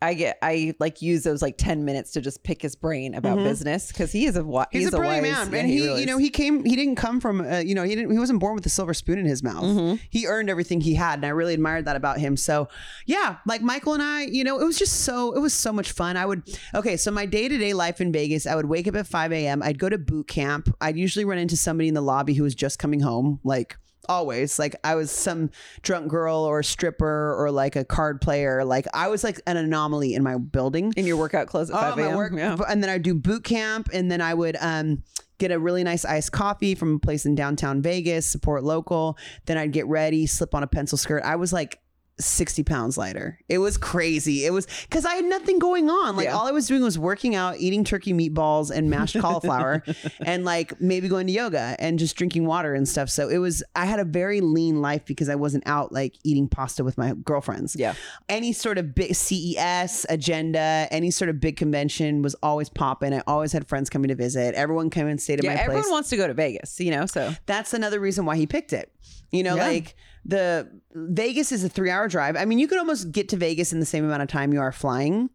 [0.03, 3.38] I get I like use those like ten minutes to just pick his brain about
[3.38, 3.45] Mhm.
[3.45, 6.07] business because he is a wa- He's, a brilliant wise- man, and he, really you
[6.07, 6.65] know, he came.
[6.65, 8.11] He didn't come from, uh, you know, he didn't.
[8.11, 9.65] He wasn't born with a silver spoon in his mouth.
[9.65, 10.01] Mhm.
[10.11, 12.37] He earned everything he had, and I really admired that about him.
[12.37, 12.69] So,
[13.07, 15.33] yeah, like Michael and I, you know, it was just so.
[15.33, 16.17] It was so much fun.
[16.17, 16.43] I would.
[16.75, 19.33] Okay, so my day to day life in Vegas, I would wake up at five
[19.33, 19.62] a.m.
[19.62, 20.75] I'd go to boot camp.
[20.81, 23.77] I'd usually run into somebody in the lobby who was just coming home, like.
[24.09, 25.51] Always like I was some
[25.83, 28.65] drunk girl or a stripper or like a card player.
[28.65, 30.93] Like I was like an anomaly in my building.
[30.97, 32.17] in your workout clothes at Oh, five my a.m.
[32.17, 32.57] work, Yeah.
[32.69, 35.03] and then i'd do boot camp, and then I would um
[35.38, 39.19] get a really nice iced coffee from a place in downtown Vegas, support local.
[39.47, 41.23] Then I'd get ready, slip on a pencil skirt.
[41.25, 41.81] I was like
[42.20, 43.38] 60 pounds lighter.
[43.48, 44.44] It was crazy.
[44.44, 46.16] It was because I had nothing going on.
[46.16, 46.37] Like Yeah.
[46.37, 49.83] all I was doing was working out, eating turkey meatballs and mashed cauliflower,
[50.20, 53.09] and like maybe going to yoga and just drinking water and stuff.
[53.09, 56.48] So it was, I had a very lean life because I wasn't out like eating
[56.48, 57.75] pasta with my girlfriends.
[57.77, 57.94] Yeah.
[58.29, 63.12] Any sort of big CES agenda, any sort of big convention was always popping.
[63.14, 64.55] I always had friends coming to visit.
[64.55, 65.51] Everyone came and stayed at Yeah.
[65.55, 68.25] my Everyone place Everyone wants to go to Vegas, you know, so that's another reason
[68.27, 68.92] why he picked it.
[69.31, 69.66] You know, Yeah.
[69.66, 72.37] like the Vegas is a three hour drive.
[72.37, 74.61] I mean, you could almost get to Vegas in the same amount of time you
[74.61, 75.31] are flying.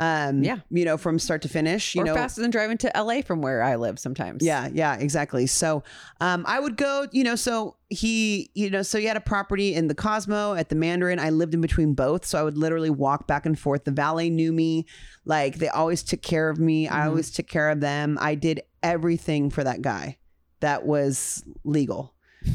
[0.00, 0.56] Um, Yeah.
[0.70, 3.40] You know, from start to finish, you or know, faster than driving to LA from
[3.42, 4.42] where I live sometimes.
[4.44, 5.46] yeah, yeah, exactly.
[5.46, 5.84] So,
[6.20, 9.72] um, I would go, you know, so he, you know, so he had a property
[9.72, 11.20] in the Cosmo at the Mandarin.
[11.20, 12.24] I lived in between both.
[12.24, 13.84] So I would literally walk back and forth.
[13.84, 14.84] The valet knew me.
[15.24, 16.88] Like they always took care of me.
[16.88, 17.06] I Mhm.
[17.10, 18.18] always took care of them.
[18.20, 20.18] I did everything for that guy
[20.58, 22.13] that was legal.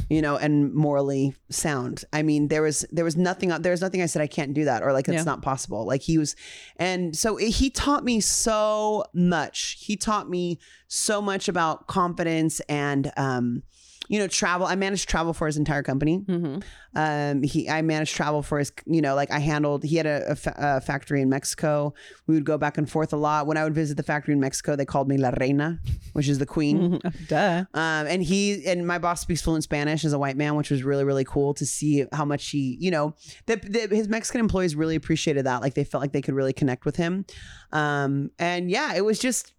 [0.09, 2.05] You know, and morally sound.
[2.13, 4.65] I mean, there was there was nothing there was nothing I said I can't do
[4.65, 5.23] that or like it's Yeah.
[5.23, 5.85] not possible.
[5.85, 6.35] Like he was,
[6.77, 9.77] and so he taught me so much.
[9.79, 13.63] He taught me so much about confidence and um
[14.09, 16.57] you know travel i managed travel for his entire company hmm
[16.95, 20.31] um he i managed travel for his you know like i handled he had a,
[20.31, 21.93] a fa- a factory in mexico
[22.27, 24.39] we would go back and forth a lot when i would visit the factory in
[24.39, 25.79] mexico they called me la reina
[26.13, 27.65] which is the queen Duh.
[27.75, 30.83] um, and he and my boss speaks fluent Spanish as a white man, which was
[30.83, 33.13] really really cool to see how much he, you know,
[33.45, 35.61] the, the, his Mexican employees really appreciated that.
[35.61, 37.25] Like they felt like they could really connect with him.
[37.71, 39.53] Um, and yeah, it was just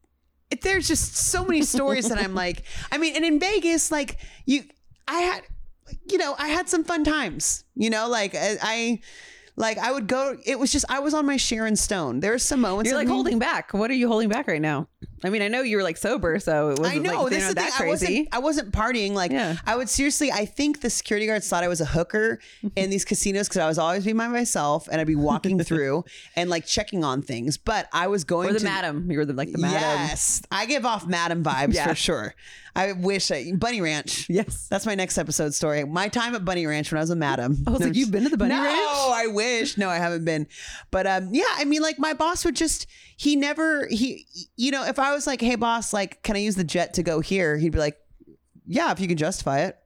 [0.63, 4.65] there's just so many stories that I'm like, I mean, and in Vegas, like you,
[5.07, 5.43] I had,
[6.11, 7.65] you know, I had some fun times.
[7.75, 8.59] You know, like I.
[8.61, 9.01] I
[9.57, 10.39] like I would go.
[10.47, 12.21] It was just I was on my Sharon Stone.
[12.21, 12.89] There's some moments.
[12.89, 13.75] You're like me- holding back.
[13.75, 14.89] What are you holding back right now?
[15.23, 17.43] I mean, I know you were like sober, so it wasn't I know like, this
[17.43, 17.73] is the that thing.
[17.75, 18.07] I crazy.
[18.07, 18.29] wasn't.
[18.33, 19.13] I wasn't partying.
[19.13, 19.57] Like Yeah.
[19.67, 20.33] I would seriously.
[20.33, 22.39] I think the security guards thought I was a hooker
[22.77, 26.05] in these casinos because I was always be by myself and I'd be walking through
[26.37, 27.59] and like checking on things.
[27.59, 29.11] But I was going or the to madam.
[29.11, 29.81] You were the, like the madam.
[29.81, 31.87] Yes, I give off madam vibes Yeah.
[31.89, 32.35] for sure.
[32.77, 34.29] I wish I, Bunny Ranch.
[34.31, 34.69] Yes.
[34.69, 35.85] That's my next episode story.
[35.85, 37.57] My time at Bunny Ranch when I was a madam.
[37.67, 38.77] I was like, you've been to the Bunny no, Ranch?
[38.77, 39.77] No, I wish.
[39.77, 40.47] No, I haven't been.
[40.93, 42.87] But um, yeah, I mean, like my boss would just
[43.17, 44.25] he never he
[44.57, 47.03] you know if I was like, hey boss, like, can I use the jet to
[47.03, 47.57] go here?
[47.57, 47.97] He'd be like,
[48.67, 49.77] yeah, if you can justify it.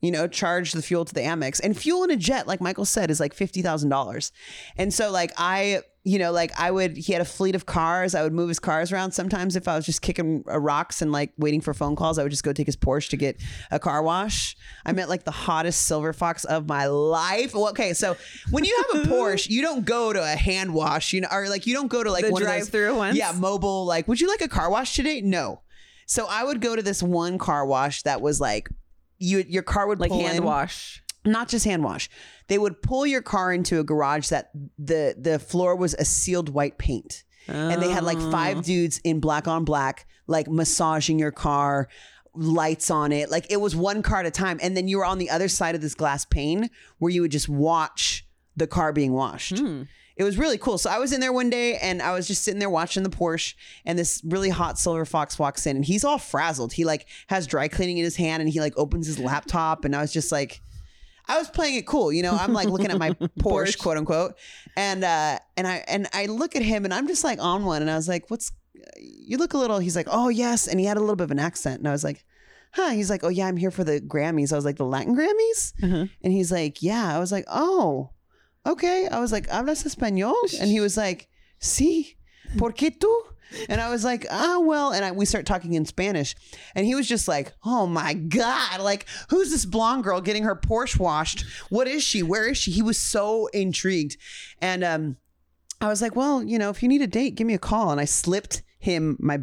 [0.00, 1.60] You know, charge the fuel to the Amex.
[1.62, 4.32] And fuel in a jet, like Michael said, is like fifty thousand dollars.
[4.76, 8.14] And so like I, you know, like I would he had a fleet of cars.
[8.14, 11.10] I would move his cars around sometimes if I was just kicking uh, rocks and
[11.10, 12.18] like waiting for phone calls.
[12.18, 13.40] I would just go take his Porsche to get
[13.70, 14.54] a car wash.
[14.84, 17.54] I met like the hottest silver fox of my life.
[17.54, 18.18] Well, okay, so
[18.50, 21.48] when you have a Porsche, you don't go to a hand wash, you know, or
[21.48, 23.16] like you don't go to like The one drive-through ones?
[23.16, 23.86] Yeah, mobile.
[23.86, 25.22] Like, would you like a car wash today?
[25.22, 25.62] No.
[26.06, 28.68] So I would go to this one car wash that was like
[29.18, 31.02] you your car would Like hand in, wash.
[31.24, 32.08] Not just hand wash.
[32.48, 36.48] They would pull your car into a garage that the the floor was a sealed
[36.50, 37.24] white paint.
[37.46, 38.30] And they had like Oh.
[38.30, 41.88] five dudes in black on black, like massaging your car,
[42.34, 43.30] lights on it.
[43.30, 44.58] Like it was one car at a time.
[44.62, 47.30] And then you were on the other side of this glass pane where you would
[47.32, 49.58] just watch the car being washed.
[49.58, 49.82] Hmm.
[50.16, 50.78] It was really cool.
[50.78, 53.10] So I was in there one day and I was just sitting there watching the
[53.10, 56.72] Porsche and this really hot silver fox walks in and he's all frazzled.
[56.72, 59.94] He like has dry cleaning in his hand and he like opens his laptop and
[59.94, 60.60] I was just like
[61.26, 62.32] I was playing it cool, you know.
[62.34, 63.78] I'm like looking at my Porsche, Porsche.
[63.78, 64.34] quote unquote,
[64.76, 67.80] and uh, and I and I look at him, and I'm just like on one,
[67.82, 68.52] and I was like, "What's?
[69.00, 71.30] You look a little." He's like, "Oh yes," and he had a little bit of
[71.30, 72.24] an accent, and I was like,
[72.72, 75.16] "Huh?" He's like, "Oh yeah, I'm here for the Grammys." I was like, "The Latin
[75.16, 76.06] Grammys," Uh-huh.
[76.22, 78.10] and he's like, "Yeah." I was like, "Oh,
[78.66, 81.28] okay." I was like, "Hablas español?" And he was like,
[81.60, 82.16] "Sí,
[82.58, 83.10] ¿por qué tú?"
[83.68, 86.34] And I was like, ah, well, and I, we start talking in Spanish.
[86.74, 90.56] And he was just like, oh my God, like, who's this blonde girl getting her
[90.56, 91.44] Porsche washed?
[91.70, 92.22] What is she?
[92.22, 92.70] Where is she?
[92.70, 94.16] He was so intrigued.
[94.60, 95.16] And um,
[95.80, 97.90] I was like, well, you know, if you need a date, give me a call.
[97.90, 99.40] And I slipped him my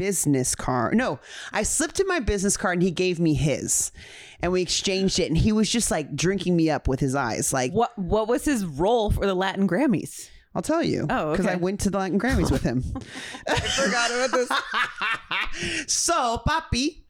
[0.00, 0.94] business card.
[0.94, 1.20] No,
[1.52, 3.92] I slipped him my business card and he gave me his.
[4.40, 5.28] And we exchanged it.
[5.28, 7.52] And he was just like drinking me up with his eyes.
[7.52, 10.29] Like, What What was his role for the Latin Grammys?
[10.54, 11.06] I'll tell you.
[11.08, 12.82] Oh, Because I went to the Latin Grammys with him.
[13.48, 15.92] I forgot about this.
[15.92, 17.02] so, papi,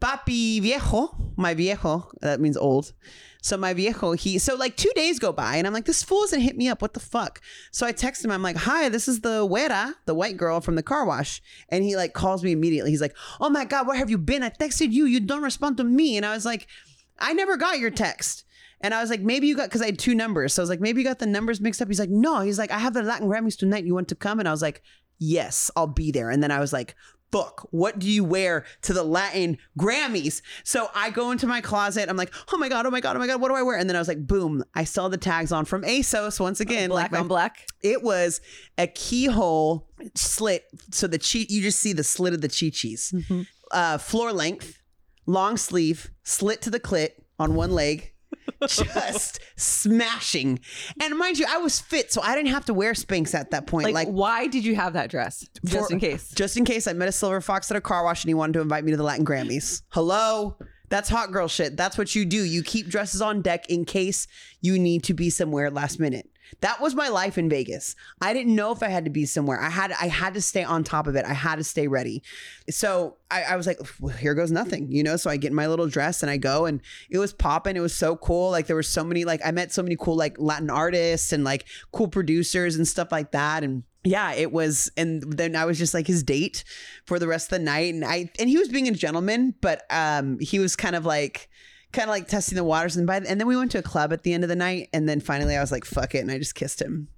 [0.00, 2.92] papi viejo, my viejo, that means old.
[3.42, 6.20] So my viejo, he so like two days go by and I'm like, this fool
[6.22, 6.82] hasn't hit me up.
[6.82, 7.40] What the fuck?
[7.70, 8.30] So I text him.
[8.30, 11.40] I'm like, hi, this is the güera, the white girl from the car wash.
[11.70, 12.90] And he like calls me immediately.
[12.90, 14.42] He's like, oh my God, where have you been?
[14.42, 15.06] I texted you.
[15.06, 16.18] You don't respond to me.
[16.18, 16.66] And I was like,
[17.18, 18.44] I never got your text.
[18.82, 20.54] And I was like, maybe you got because I had two numbers.
[20.54, 21.88] So I was like, maybe you got the numbers mixed up.
[21.88, 22.40] He's like, no.
[22.40, 23.84] He's like, I have the Latin Grammys tonight.
[23.84, 24.38] You want to come?
[24.38, 24.82] And I was like,
[25.18, 26.30] yes, I'll be there.
[26.30, 26.94] And then I was like,
[27.30, 30.42] fuck, what do you wear to the Latin Grammys?
[30.64, 32.08] So I go into my closet.
[32.08, 33.76] I'm like, oh my God, oh my God, oh my God, what do I wear?
[33.78, 36.88] And then I was like, boom, I saw the tags on from ASOS once again.
[36.88, 37.66] black like my- on black.
[37.82, 38.40] It was
[38.78, 40.64] a keyhole slit.
[40.90, 43.14] So the cheat, you just see the slit of the chi chis.
[43.70, 44.80] Uh, floor length,
[45.26, 48.12] long sleeve, slit to the clit on one leg.
[48.66, 50.60] just smashing.
[51.00, 53.66] And mind you, I was fit, so I didn't have to wear Spanx at that
[53.66, 53.84] point.
[53.86, 55.46] Like, Like, why did you have that dress?
[55.64, 56.30] Just For- in case.
[56.34, 58.54] just in case I met a silver fox at a car wash and he wanted
[58.54, 59.82] to invite me to the Latin Grammys.
[59.90, 60.56] Hello?
[60.88, 61.76] That's hot girl shit.
[61.76, 62.42] That's what you do.
[62.42, 64.26] You keep dresses on deck in case
[64.60, 66.28] you need to be somewhere last minute.
[66.60, 67.96] That was my life in Vegas.
[68.20, 69.60] I didn't know if I had to be somewhere.
[69.60, 71.24] I had I had to stay on top of it.
[71.24, 72.22] I had to stay ready.
[72.68, 75.16] So I, I was like, well, here goes nothing, you know.
[75.16, 77.76] So I get my little dress and I go, and it was popping.
[77.76, 78.50] It was so cool.
[78.50, 81.44] Like there were so many, like I met so many cool like Latin artists and
[81.44, 83.64] like cool producers and stuff like that.
[83.64, 84.90] And yeah, it was.
[84.96, 86.64] And then I was just like his date
[87.06, 87.94] for the rest of the night.
[87.94, 91.48] And I and he was being a gentleman, but um he was kind of like
[91.92, 92.96] kind of like testing the waters.
[92.96, 94.88] And by and then we went to a club at the end of the night.
[94.92, 97.08] And then finally I was like, fuck it, and I just kissed him.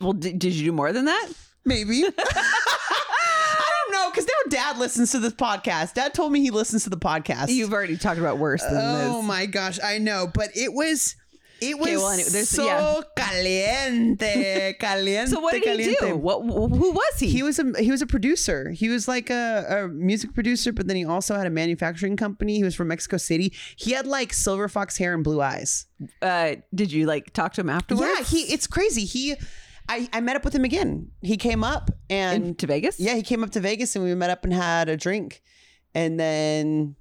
[0.00, 1.28] Well, did, did you do more than that?
[1.64, 2.04] Maybe.
[2.18, 5.94] I don't know because now Dad listens to this podcast.
[5.94, 7.48] Dad told me he listens to the podcast.
[7.48, 9.24] You've already talked about worse than oh this.
[9.26, 11.16] my gosh, I know, but it was.
[11.60, 13.00] It was Okay, well, anyway, so yeah.
[13.16, 15.30] caliente, caliente.
[15.34, 16.16] So what did he do?
[16.16, 16.42] What?
[16.42, 17.28] Who was he?
[17.28, 18.70] He was a he was a producer.
[18.70, 22.56] He was like a, a music producer, but then he also had a manufacturing company.
[22.56, 23.52] He was from Mexico City.
[23.76, 25.86] He had like silver fox hair and blue eyes.
[26.22, 28.06] uh, did you like talk to him afterwards?
[28.18, 28.52] Yeah, he.
[28.52, 29.04] It's crazy.
[29.04, 29.34] He,
[29.88, 31.10] I, I met up with him again.
[31.22, 32.98] He came up and In- to Vegas.
[33.00, 35.42] yeah, he came up to Vegas and we met up and had a drink,
[35.94, 36.96] and then.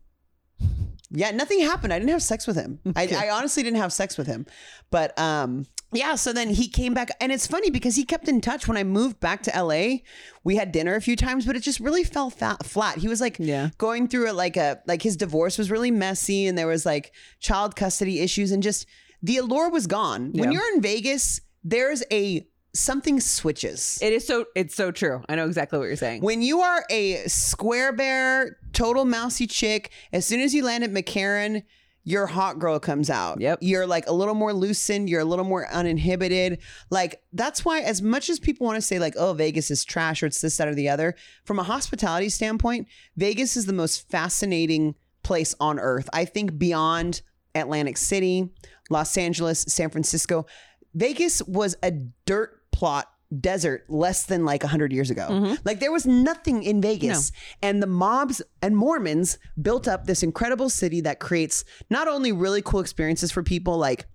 [1.15, 1.93] Yeah, nothing happened.
[1.93, 2.79] I didn't have sex with him.
[2.95, 4.45] I, I honestly didn't have sex with him.
[4.91, 8.41] But um yeah, so then he came back and it's funny because he kept in
[8.41, 9.97] touch when I moved back to LA.
[10.43, 12.97] We had dinner a few times, but it just really fell fat, flat.
[12.97, 13.69] He was like Yeah.
[13.77, 17.13] going through it like a like his divorce was really messy and there was like
[17.39, 18.87] child custody issues and just
[19.21, 20.31] the allure was gone.
[20.33, 23.99] When you're in Vegas, there's a something switches.
[24.01, 24.45] It is so.
[24.55, 25.23] It's so true.
[25.29, 26.21] I know exactly what you're saying.
[26.21, 30.91] When you are a square bear, total mousy chick, as soon as you land at
[30.91, 31.63] McCarran,
[32.03, 33.39] your hot girl comes out.
[33.39, 33.59] Yep.
[33.61, 36.59] You're like a little more loosened, you're a little more uninhibited.
[36.89, 40.21] Like that's why as much as people want to say like, oh, Vegas is trash
[40.21, 44.09] or it's this, that, or the other, from a hospitality standpoint, Vegas is the most
[44.09, 46.09] fascinating place on earth.
[46.11, 47.21] I think beyond
[47.55, 48.49] Atlantic City,
[48.89, 50.45] Los Angeles, San Francisco,
[50.93, 51.91] Vegas was a
[52.25, 53.07] dirt plot
[53.39, 55.55] desert less than like 100 years ago.
[55.63, 57.31] Like there was nothing in Vegas.
[57.61, 62.61] And the mobs and Mormons built up this incredible city that creates not only really
[62.61, 64.05] cool experiences for people like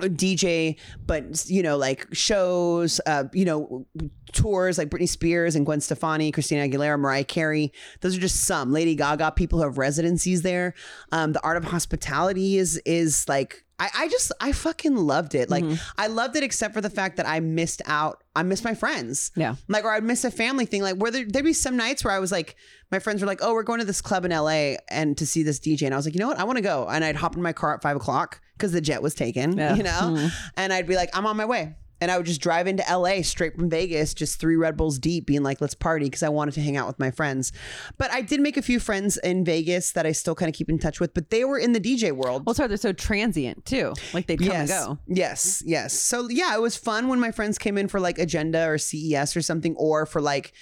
[0.00, 0.76] DJ,
[1.06, 3.86] but you know, like shows, uh, you know,
[4.32, 7.72] tours like Britney Spears and Gwen Stefani, Christina Aguilera, Mariah Carey.
[8.00, 8.72] Those are just some.
[8.72, 10.74] Lady Gaga, people who have residencies there.
[11.12, 15.50] Um, the art of hospitality is is like I, I just I fucking loved it.
[15.50, 15.74] Like mm-hmm.
[15.98, 18.22] I loved it except for the fact that I missed out.
[18.36, 19.32] I missed my friends.
[19.34, 19.56] Yeah.
[19.68, 20.82] Like or I'd miss a family thing.
[20.82, 22.56] Like where there, there'd be some nights where I was like,
[22.92, 25.42] my friends were like, "Oh, we're going to this club in LA and to see
[25.42, 26.38] this DJ," and I was like, "You know what?
[26.38, 28.80] I want to go." And I'd hop in my car at five o'clock because the
[28.80, 29.58] jet was taken.
[29.58, 29.74] Yeah.
[29.74, 30.28] You know, mm-hmm.
[30.56, 33.22] and I'd be like, "I'm on my way." And I would just drive into LA
[33.22, 36.54] straight from Vegas, just three Red Bulls deep, being like, let's party because I wanted
[36.54, 37.52] to hang out with my friends.
[37.98, 40.68] But I did make a few friends in Vegas that I still kind of keep
[40.68, 42.44] in touch with, but they were in the DJ world.
[42.46, 42.68] well, sorry.
[42.68, 43.94] They're so transient too.
[44.12, 44.70] Like they'd come yes.
[44.70, 44.98] and go.
[45.06, 45.92] Yes, yes.
[45.92, 49.36] So yeah, it was fun when my friends came in for like Agenda or CES
[49.36, 50.52] or something, or for like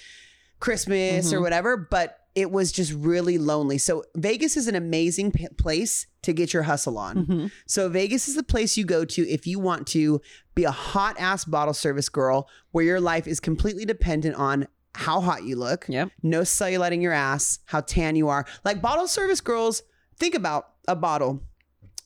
[0.59, 1.43] Christmas or mm-hmm.
[1.43, 1.77] whatever.
[1.77, 3.77] But it was just really lonely.
[3.77, 7.15] So Vegas is an amazing p- place to get your hustle on.
[7.17, 7.47] Mm-hmm.
[7.67, 10.21] So Vegas is the place you go to if you want to
[10.55, 15.19] be a hot ass bottle service girl, where your life is completely dependent on how
[15.21, 16.09] hot you look, Yep.
[16.21, 18.45] no cellulite in your ass, how tan you are.
[18.63, 19.81] Like bottle service girls,
[20.19, 21.41] think about a bottle.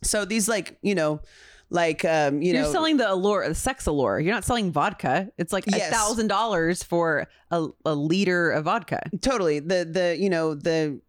[0.03, 1.19] So these like, you know,
[1.69, 4.21] like um, you know You're know, selling the allure, the sex allure.
[4.21, 5.29] You're not selling vodka.
[5.37, 9.01] It's like a thousand dollars for a, a liter of vodka.
[9.19, 11.01] totally the the you know the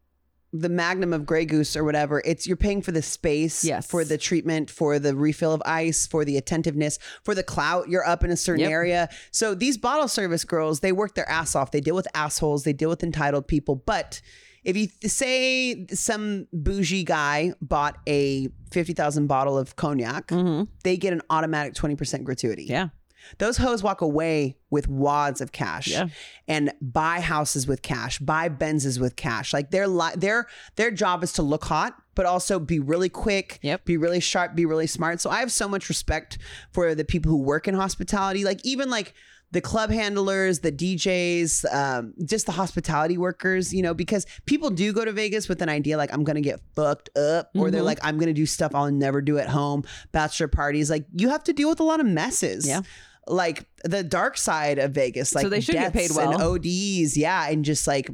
[0.52, 2.22] the magnum of Grey Goose or whatever.
[2.24, 3.87] It's you're paying for the space, Yes.
[3.87, 7.88] for the treatment, for the refill of ice, for the attentiveness, for the clout.
[7.88, 8.70] You're up in a certain Yep.
[8.70, 9.08] area.
[9.30, 11.70] So these bottle service girls, they work their ass off.
[11.70, 12.64] They deal with assholes.
[12.64, 13.76] They deal with entitled people.
[13.76, 14.20] But
[14.64, 20.64] if you say some bougie guy bought a fifty thousand bottle of cognac, mm-hmm.
[20.82, 22.64] they get an automatic twenty percent gratuity.
[22.64, 22.88] Yeah.
[23.38, 26.08] Those hoes walk away with wads of cash Yeah.
[26.46, 29.52] and buy houses with cash, buy Benzes with cash.
[29.52, 33.58] Like their li- their their job is to look hot, but also be really quick,
[33.62, 33.84] Yep.
[33.84, 35.20] be really sharp, be really smart.
[35.20, 36.38] So I have so much respect
[36.72, 38.44] for the people who work in hospitality.
[38.44, 39.14] Like even like
[39.50, 44.92] the club handlers, the DJs, um, just the hospitality workers, you know, because people do
[44.92, 47.80] go to Vegas with an idea like, I'm going to get fucked up, or they're
[47.80, 47.84] Mhm.
[47.86, 50.90] like, I'm going to do stuff I'll never do at home, bachelor parties.
[50.90, 52.68] Like, you have to deal with a lot of messes.
[52.68, 52.82] Yeah.
[53.28, 56.35] Like the dark side of Vegas, like they should get paid deaths and.
[56.35, 58.10] ODs, yeah, and just like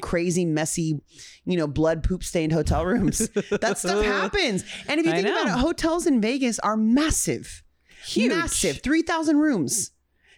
[0.00, 1.00] crazy, messy,
[1.44, 3.18] you know, blood poop stained hotel rooms.
[3.50, 4.64] that stuff happens.
[4.86, 7.62] And if you think about it, hotels in Vegas are massive,
[8.04, 8.28] Huge.
[8.30, 9.92] massive, three thousand rooms.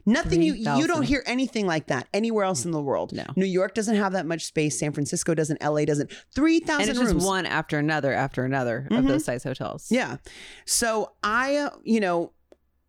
[0.04, 3.12] Nothing you you don't hear anything like that anywhere else in the world.
[3.12, 3.24] No.
[3.36, 4.76] New York doesn't have that much space.
[4.78, 5.62] San Francisco doesn't.
[5.62, 6.10] LA doesn't.
[6.34, 7.12] Three And thousand rooms.
[7.12, 8.98] just one after another after another Mhm.
[8.98, 9.86] of those size hotels.
[9.92, 10.16] Yeah.
[10.66, 12.32] So I, uh, you know,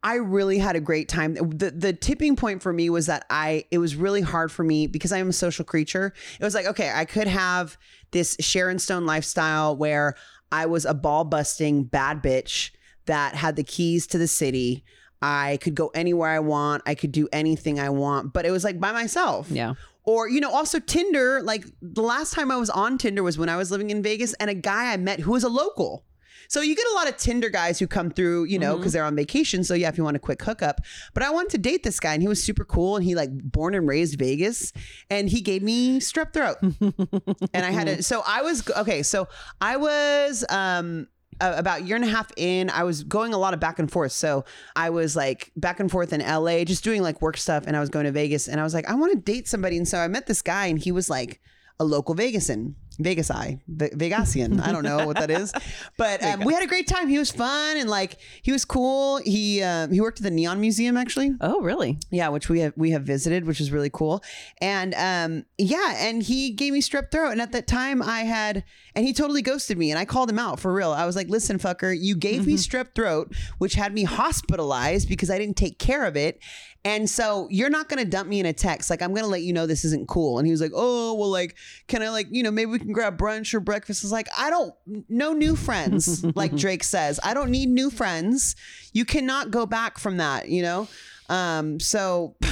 [0.03, 1.35] I really had a great time.
[1.35, 4.85] The the tipping point for me was that I it was really hard for me
[4.85, 6.13] because I am a social creature.
[6.39, 7.77] It was like, okay, I could have
[8.11, 10.15] this Sharon Stone lifestyle where
[10.51, 12.71] I was a ball busting bad bitch
[13.05, 14.83] that had the keys to the city.
[15.21, 16.83] I could go anywhere I want.
[16.85, 19.49] I could do anything I want, but it was like by myself.
[19.49, 19.75] Yeah.
[20.03, 23.47] Or, you know, also Tinder, like the last time I was on Tinder was when
[23.47, 26.03] I was living in Vegas and a guy I met who was a local.
[26.47, 29.03] So you get a lot of Tinder guys who come through, you know, because they're
[29.03, 29.63] on vacation.
[29.63, 30.81] So yeah, if you want a quick hookup.
[31.13, 33.29] But I wanted to date this guy and he was super cool and he like
[33.31, 34.73] born and raised Vegas
[35.09, 36.57] and he gave me strep throat.
[36.61, 38.05] and I had it.
[38.05, 39.03] So I was okay.
[39.03, 39.27] So
[39.61, 41.07] I was um
[41.41, 43.91] about a year and a half in, I was going a lot of back and
[43.91, 44.11] forth.
[44.11, 47.75] So I was like back and forth in LA, just doing like work stuff, and
[47.75, 49.87] I was going to Vegas, and I was like, I want to date somebody, and
[49.87, 51.41] so I met this guy, and he was like
[51.79, 54.61] a local Vegasan, Vegas eye, Ve- Vegasian.
[54.61, 55.53] I don't know what that is,
[55.97, 57.07] but um, we had a great time.
[57.07, 59.17] He was fun and like he was cool.
[59.17, 61.31] He um, he worked at the Neon Museum actually.
[61.41, 61.97] Oh, really?
[62.11, 64.23] Yeah, which we have we have visited, which is really cool.
[64.61, 67.31] And um, yeah, and he gave me strep throat.
[67.31, 68.63] And at that time, I had,
[68.95, 69.91] and he totally ghosted me.
[69.91, 70.91] And I called him out for real.
[70.91, 75.29] I was like, "Listen, fucker, you gave me strep throat, which had me hospitalized because
[75.29, 76.39] I didn't take care of it."
[76.85, 78.89] And so you're not gonna dump me in a text.
[78.89, 80.37] Like I'm gonna let you know this isn't cool.
[80.37, 81.55] And he was like, "Oh, well, like,
[81.87, 84.27] can I like, you know, maybe we can grab brunch or breakfast?" I was like,
[84.37, 84.73] "I don't,
[85.07, 88.55] no new friends." like Drake says, "I don't need new friends.
[88.91, 90.87] You cannot go back from that." You know.
[91.29, 91.79] Um.
[91.79, 92.35] So.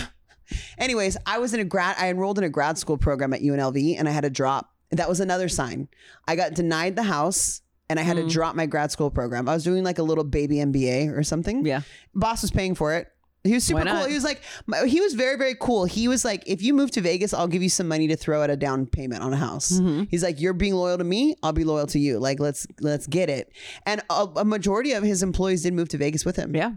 [0.77, 3.95] Anyways, I was in a grad, I enrolled in a grad school program at UNLV
[3.97, 4.69] and I had to drop.
[4.91, 5.87] That was another sign.
[6.27, 9.47] I got denied the house and I had to drop my grad school program.
[9.47, 11.65] I was doing like a little baby MBA or something.
[11.65, 11.81] Yeah.
[12.13, 13.07] Boss was paying for it.
[13.43, 14.05] He was super cool.
[14.05, 14.41] He was like,
[14.85, 15.85] he was very, very cool.
[15.85, 18.43] He was like, if you move to Vegas, I'll give you some money to throw
[18.43, 19.71] at a down payment on a house.
[19.71, 20.03] Mm-hmm.
[20.11, 21.35] He's like, you're being loyal to me.
[21.41, 22.19] I'll be loyal to you.
[22.19, 23.51] Like, let's, let's get it.
[23.85, 26.55] And a, a majority of his employees did move to Vegas with him.
[26.55, 26.73] Yeah.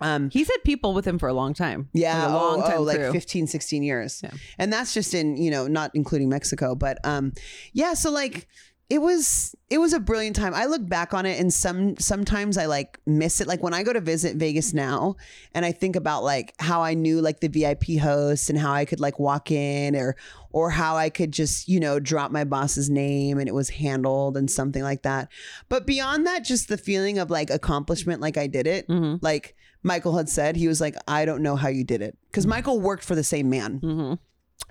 [0.00, 1.88] Um, He's had people with him for a long time.
[1.94, 3.12] yeah, Like a long oh, time oh, like through.
[3.12, 4.20] 15, 16 years.
[4.22, 4.30] Yeah.
[4.58, 7.32] And that's just in, you know, not including Mexico, but um
[7.72, 8.48] yeah, so like
[8.90, 10.52] it was it was a brilliant time.
[10.54, 13.46] I look back on it and some sometimes I like miss it.
[13.46, 15.16] Like when I go to visit Vegas now
[15.54, 18.84] and I think about like how I knew like the VIP hosts and how I
[18.84, 20.16] could like walk in or
[20.52, 24.36] or how I could just, you know, drop my boss's name and it was handled
[24.36, 25.28] and something like that.
[25.68, 28.86] But beyond that, just the feeling of like accomplishment, like I did it.
[28.88, 29.18] Mhm.
[29.22, 32.16] Like Michael had said, he was like, I don't know how you did it.
[32.30, 33.80] Because Michael worked for the same man.
[33.80, 34.18] Mhm.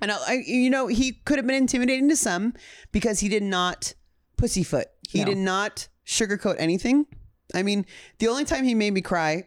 [0.00, 2.54] And I- you know, he could have been intimidating to some
[2.90, 3.94] because he did not
[4.36, 4.86] pussyfoot.
[5.08, 5.26] He No.
[5.26, 7.06] did not sugarcoat anything.
[7.54, 7.86] I mean,
[8.18, 9.46] the only time he made me cry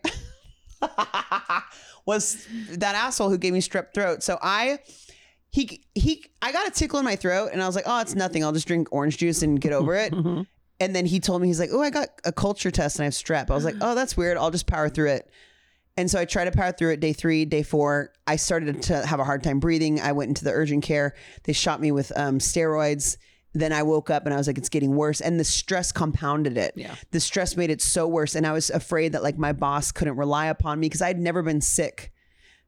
[2.06, 4.24] was that asshole who gave me strep throat.
[4.24, 4.80] So I,
[5.50, 8.16] he, he, I got a tickle in my throat and I was like, oh, it's
[8.16, 8.44] nothing.
[8.44, 10.14] I'll just drink orange juice and get over it.
[10.80, 13.06] And then he told me, he's like, oh, I got a culture test and I
[13.06, 13.50] have strep.
[13.50, 14.38] I was like, oh, that's weird.
[14.38, 15.32] I'll just power through it.
[15.98, 18.14] And so I tried to power through it day three, day four.
[18.28, 20.00] I started to have a hard time breathing.
[20.00, 21.16] I went into the urgent care.
[21.46, 23.18] They shot me with um, steroids.
[23.58, 25.22] Then I woke up and I was like, it's getting worse.
[25.22, 26.74] And the stress compounded it.
[26.76, 26.96] Yeah.
[27.12, 28.36] The stress made it so worse.
[28.36, 31.42] And I was afraid that like my boss couldn't rely upon me because I'd never
[31.42, 32.12] been sick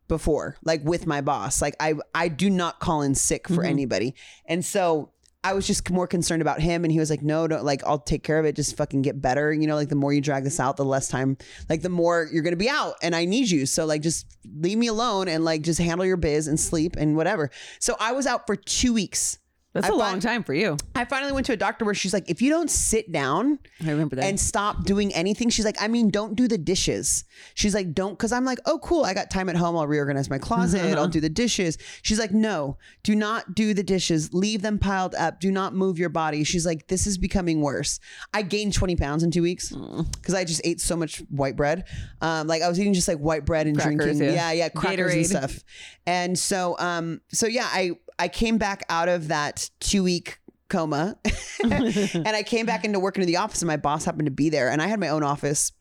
[0.07, 1.61] before, like with my boss.
[1.61, 3.65] Like I I do not call in sick for mm-hmm.
[3.65, 4.15] anybody.
[4.45, 5.11] And so
[5.41, 7.99] I was just more concerned about him and he was like, no, don't like I'll
[7.99, 8.57] take care of it.
[8.57, 9.53] Just fucking get better.
[9.53, 11.37] You know, like the more you drag this out, the less time,
[11.69, 13.65] like the more you're gonna be out and I need you.
[13.65, 14.25] So like just
[14.57, 17.51] leave me alone and like just handle your biz and sleep and whatever.
[17.79, 19.39] So I was out for two weeks.
[19.81, 20.77] That's I a long time for you.
[20.95, 23.91] I finally went to a doctor where she's like, if you don't sit down I
[23.91, 24.25] remember that.
[24.25, 25.49] and stop doing anything.
[25.49, 27.23] She's like, I mean, don't do the dishes.
[27.53, 29.03] She's like, don't, because I'm like, oh, cool.
[29.05, 29.77] I got time at home.
[29.77, 30.97] I'll reorganize my closet.
[30.97, 31.77] I'll do the dishes.
[32.01, 34.33] She's like, no, do not do the dishes.
[34.33, 35.39] Leave them piled up.
[35.39, 36.43] Do not move your body.
[36.43, 37.99] She's like, this is becoming worse.
[38.33, 41.85] I gained 20 pounds in two weeks because I just ate so much white bread.
[42.21, 44.51] Um, like I was eating just like white bread and Crackers, drinking, yeah.
[44.51, 45.27] yeah, yeah, crackers and Gatorade.
[45.27, 45.63] stuff.
[46.05, 51.17] And so, um, so yeah, I I came back out of that two week coma
[51.63, 54.49] and I came back into work into the office and my boss happened to be
[54.49, 55.71] there and I had my own office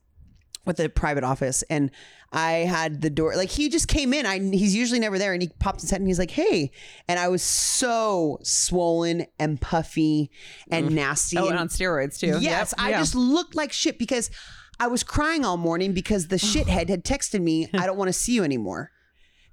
[0.64, 1.90] with a private office and
[2.32, 4.26] I had the door like he just came in.
[4.26, 6.70] I he's usually never there and he pops his head and he's like, "Hey."
[7.08, 10.30] And I was so swollen and puffy
[10.70, 10.92] and mm.
[10.92, 11.38] nasty.
[11.38, 12.38] Oh, and and on steroids too.
[12.38, 12.86] Yes, Yep.
[12.86, 12.98] I Yeah.
[12.98, 14.30] just looked like shit because
[14.78, 18.12] I was crying all morning because the shithead had texted me, I don't want to
[18.12, 18.90] see you anymore.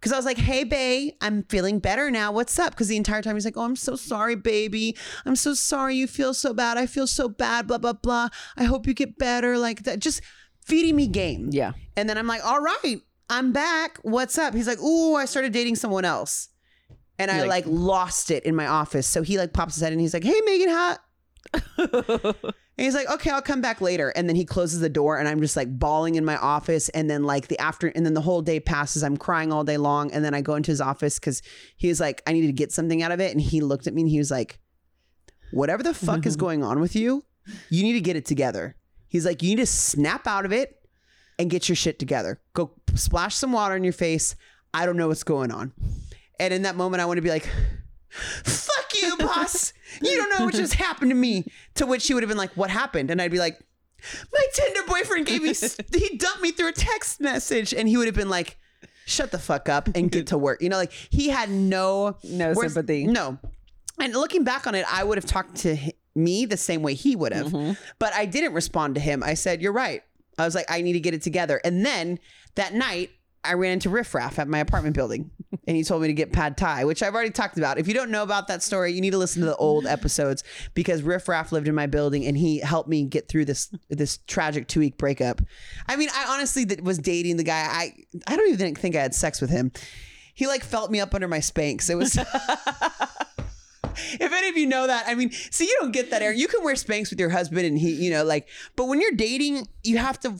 [0.05, 2.31] Because I was like, hey, babe, I'm feeling better now.
[2.31, 2.73] What's up?
[2.73, 4.95] Because the entire time he's like, oh, I'm so sorry, baby.
[5.25, 6.77] I'm so sorry you feel so bad.
[6.77, 8.29] I feel so bad, blah, blah, blah.
[8.55, 9.57] I hope you get better.
[9.57, 9.97] Like that.
[9.97, 10.21] Just
[10.63, 11.49] feeding me game.
[11.51, 11.71] Yeah.
[11.97, 13.01] And then I'm like, all right,
[13.31, 13.97] I'm back.
[14.03, 14.53] What's up?
[14.53, 16.49] He's like, ooh, I started dating someone else.
[17.17, 19.07] And I like, like- lost it in my office.
[19.07, 20.97] So he like pops his head and he's like, hey, Megan, how,
[22.77, 24.09] and he's like, okay, I'll come back later.
[24.09, 26.89] And then he closes the door and I'm just like bawling in my office.
[26.89, 29.01] And then like the after, and then the whole day passes.
[29.01, 30.11] I'm crying all day long.
[30.11, 31.41] And then I go into his office because
[31.77, 33.31] he was like, I needed to get something out of it.
[33.31, 34.59] And he looked at me and he was like,
[35.51, 37.23] whatever the fuck is going on with you,
[37.69, 38.75] you need to get it together.
[39.07, 40.85] He's like, you need to snap out of it
[41.39, 42.41] and get your shit together.
[42.53, 44.35] Go splash some water in your face.
[44.73, 45.71] I don't know what's going on.
[46.41, 47.49] And in that moment, I want to be like,
[48.15, 49.73] fuck you, boss.
[50.01, 51.45] You don't know what just happened to me.
[51.75, 53.11] To which he would have been like, what happened?
[53.11, 53.59] And I'd be like,
[54.31, 55.53] my Tinder boyfriend gave me,
[55.93, 57.73] he dumped me through a text message.
[57.73, 58.57] And he would have been like,
[59.05, 60.61] shut the fuck up and get to work.
[60.61, 63.05] You know, like he had no, No sympathy.
[63.05, 63.37] No.
[63.99, 65.77] And looking back on it, I would have talked to
[66.15, 67.47] me the same way he would have.
[67.47, 67.73] Mm-hmm.
[67.99, 69.23] But I didn't respond to him.
[69.23, 70.03] I said, You're right.
[70.37, 71.61] I was like, I need to get it together.
[71.63, 72.19] And then
[72.55, 73.11] that night,
[73.45, 75.31] I ran into Riff Raff at my apartment building
[75.67, 77.77] and he told me to get pad thai, which I've already talked about.
[77.77, 80.43] If you don't know about that story, you need to listen to the old episodes
[80.73, 84.19] because Riff Raff lived in my building and he helped me get through this this
[84.27, 85.41] tragic two week breakup.
[85.87, 87.67] I mean, I honestly was dating the guy.
[87.69, 87.93] I
[88.27, 89.71] I don't even think I had sex with him.
[90.33, 91.89] He like felt me up under my Spanx.
[91.89, 92.17] It was
[93.97, 96.33] if any of you know that, I mean, see, you don't get that air.
[96.33, 99.11] You can wear Spanx with your husband, and he, you know, like, but when you're
[99.11, 100.35] dating, you have to,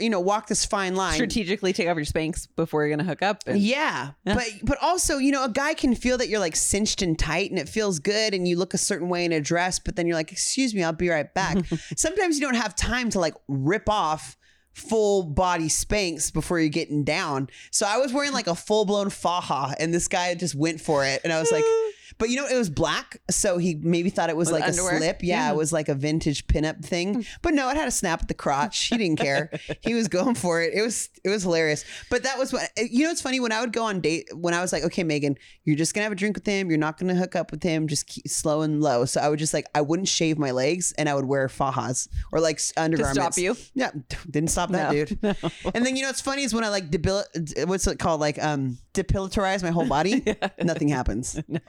[0.00, 1.14] you know, walk this fine line.
[1.14, 3.42] Strategically take off your Spanx before you're gonna hook up.
[3.46, 7.02] And Yeah, but but also, you know, a guy can feel that you're like cinched
[7.02, 9.78] and tight, and it feels good, and you look a certain way in a dress,
[9.78, 11.58] but then you're like, "Excuse me, I'll be right back."
[11.96, 14.36] Sometimes you don't have time to like rip off
[14.72, 17.48] full body Spanx before you're getting down.
[17.70, 21.04] So I was wearing like a full blown faja, and this guy just went for
[21.04, 21.64] it, and I was like.
[22.18, 24.94] But you know, it was black, so he maybe thought it was, like underwear?
[24.94, 25.22] a slip.
[25.22, 27.26] Yeah, it was like a vintage pinup thing.
[27.42, 28.84] But no, it had a snap at the crotch.
[28.86, 29.50] He didn't care.
[29.80, 30.72] he was going for it.
[30.74, 31.84] It was it was hilarious.
[32.10, 33.10] But that was what you know.
[33.10, 35.76] It's funny when I would go on date when I was like, okay, Megan, you're
[35.76, 36.70] just gonna have a drink with him.
[36.70, 37.86] You're not gonna hook up with him.
[37.88, 39.04] Just keep slow and low.
[39.04, 42.08] So I would just like I wouldn't shave my legs and I would wear fajas
[42.32, 42.72] or like s-
[43.12, 43.56] stop you?
[43.74, 43.90] Yeah,
[44.30, 45.18] didn't stop that, No, dude.
[45.74, 47.24] And then you know what's funny is when I like debil
[47.66, 50.24] what's it called like um depilitarize my whole body,
[50.62, 51.40] nothing happens.
[51.48, 51.60] no,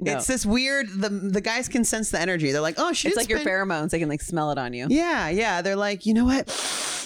[0.00, 0.12] no.
[0.12, 0.88] It's this weird.
[0.88, 2.52] The the guys can sense the energy.
[2.52, 3.08] They're like, oh, she.
[3.08, 3.90] it's like your pheromones.
[3.90, 4.86] They can like smell it on you.
[4.88, 5.62] Yeah, yeah.
[5.62, 6.48] They're like, you know what?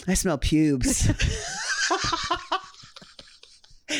[0.06, 1.08] I smell pubes.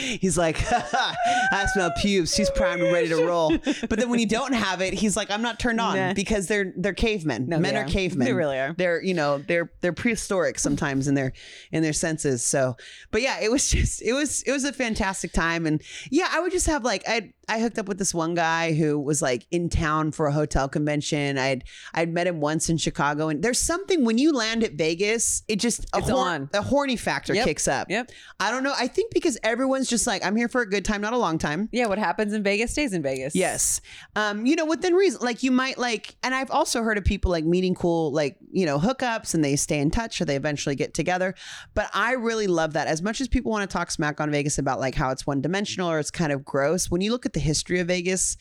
[0.00, 2.34] He's like, I smell pubes.
[2.34, 3.56] She's primed and ready to roll.
[3.58, 6.12] But then when you don't have it, he's like, I'm not turned on Nah.
[6.14, 7.48] because they're they're cavemen.
[7.48, 7.88] No, Men they are are.
[7.88, 8.26] cavemen.
[8.26, 8.74] They really are.
[8.76, 11.32] They're you know they're they're prehistoric sometimes in their
[11.72, 12.44] in their senses.
[12.44, 12.76] So,
[13.10, 15.66] but yeah, it was just it was it was a fantastic time.
[15.66, 18.72] And yeah, I would just have like I I hooked up with this one guy
[18.74, 21.36] who was like in town for a hotel convention.
[21.36, 25.42] I'd I'd met him once in Chicago, and there's something when you land at Vegas,
[25.48, 26.48] it just a, It's on.
[26.54, 27.44] a horny factor Yep.
[27.46, 27.90] kicks up.
[27.90, 28.10] Yep.
[28.38, 28.72] I don't know.
[28.78, 31.38] I think because everyone's just like, I'm here for a good time, not a long
[31.38, 31.68] time.
[31.72, 31.86] Yeah.
[31.86, 33.34] What happens in Vegas stays in Vegas.
[33.34, 33.80] Yes.
[34.16, 37.30] Um, you know, within reason, like you might like, and I've also heard of people
[37.32, 40.76] like meeting cool, like, you know, hookups and they stay in touch or they eventually
[40.76, 41.34] get together.
[41.74, 42.86] But I really love that.
[42.86, 45.40] As much as people want to talk smack on Vegas about like how it's one
[45.40, 48.36] dimensional or it's kind of gross, when you look at the history of Vegas,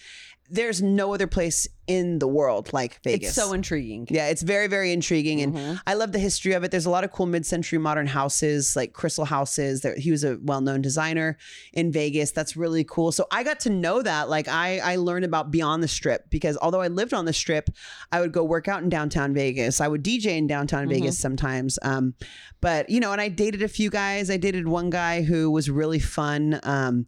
[0.52, 3.30] there's no other place in the world like Vegas.
[3.30, 4.08] It's so intriguing.
[4.10, 5.42] Yeah, it's very, very intriguing.
[5.42, 6.72] And I love the history of it.
[6.72, 9.82] There's a lot of cool mid century modern houses, like crystal houses.
[9.82, 11.38] There, he was a well known designer
[11.74, 12.32] in Vegas.
[12.32, 13.12] That's really cool.
[13.12, 14.30] So I got to know that.
[14.30, 17.70] Like, I, I learned about Beyond the Strip because although I lived on the strip,
[18.12, 19.82] I would go work out in downtown Vegas.
[19.82, 21.78] I would DJ in downtown Vegas sometimes.
[21.84, 22.16] Um,
[22.62, 24.30] but, you know, and I dated a few guys.
[24.30, 26.60] I dated one guy who was really fun.
[26.64, 27.06] Um,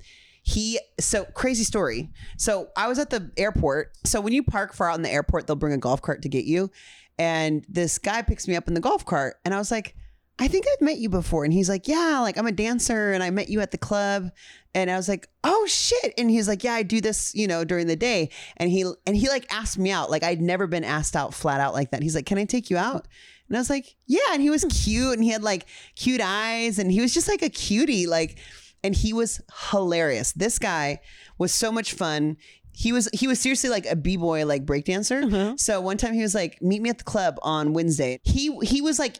[0.52, 2.10] he so crazy story.
[2.38, 3.94] So I was at the airport.
[4.06, 6.30] So when you park far out in the airport, they'll bring a golf cart to
[6.30, 6.70] get you.
[7.18, 9.96] And this guy picks me up in the golf cart, and I was like,
[10.40, 11.44] I think I've met you before.
[11.44, 14.32] And he's like, Yeah, like I'm a dancer and I met you at the club.
[14.74, 16.16] And I was like, Oh shit.
[16.18, 18.32] And he's like, Yeah, I do this, you know, during the day.
[18.58, 20.10] And he and he like asked me out.
[20.10, 22.02] Like I'd never been asked out flat out like that.
[22.02, 23.08] He's like, Can I take you out?
[23.50, 24.34] And I was like, Yeah.
[24.34, 27.44] And he was cute and he had like cute eyes and he was just like
[27.44, 28.08] a cutie.
[28.08, 28.40] Like,
[28.84, 30.32] and he was hilarious.
[30.34, 31.02] This guy
[31.38, 32.38] was so much fun.
[32.74, 35.30] He was he was seriously like a b boy like breakdancer.
[35.60, 38.82] So one time he was like, "Meet me at the club on Wednesday." He he
[38.82, 39.20] was like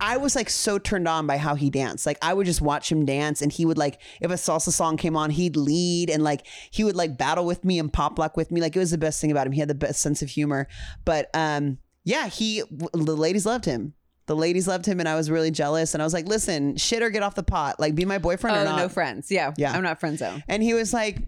[0.00, 2.06] I was like so turned on by how he danced.
[2.06, 4.96] Like I would just watch him dance and he would like if a salsa song
[4.96, 8.36] came on, he'd lead and like he would like battle with me and pop lock
[8.36, 8.60] with me.
[8.60, 9.52] Like it was the best thing about him.
[9.52, 10.68] He had the best sense of humor.
[11.04, 13.94] But um yeah, he the ladies loved him.
[14.30, 17.02] The ladies loved him and I was really jealous and I was like, "Listen, shit
[17.02, 17.80] or get off the pot.
[17.80, 19.28] Like be my boyfriend or Oh, not." no friends.
[19.28, 19.52] Yeah.
[19.56, 19.72] Yeah.
[19.72, 20.44] I'm not friend zone.
[20.46, 21.18] And he was like,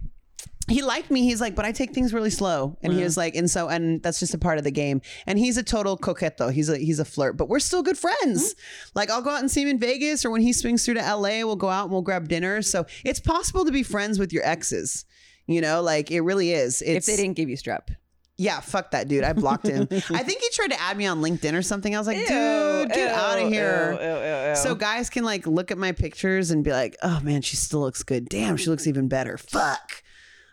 [0.69, 1.23] he liked me.
[1.23, 2.77] He's like, but I take things really slow.
[2.81, 3.03] And he mm-hmm.
[3.03, 5.01] was like, and so, and that's just a part of the game.
[5.27, 6.47] And he's a total coquetto.
[6.47, 8.53] He's a he's a flirt, but we're still good friends.
[8.53, 8.91] Mm-hmm.
[8.95, 11.01] Like I'll go out and see him in Vegas, or when he swings through to
[11.01, 12.61] LA, we'll go out and we'll grab dinner.
[12.61, 15.03] So it's possible to be friends with your exes.
[15.45, 16.81] You know, like it really is.
[16.81, 17.89] If they didn't give you strep.
[18.37, 19.23] Yeah, fuck that dude.
[19.23, 19.87] I blocked him.
[19.91, 21.95] I think he tried to add me on LinkedIn or something.
[21.95, 24.55] I was like, dude, get out of here.
[24.55, 27.81] So guys can like look at my pictures and be like, "Oh man, she still
[27.81, 28.29] looks good.
[28.29, 29.37] Damn, she looks even better.
[29.37, 30.03] Fuck,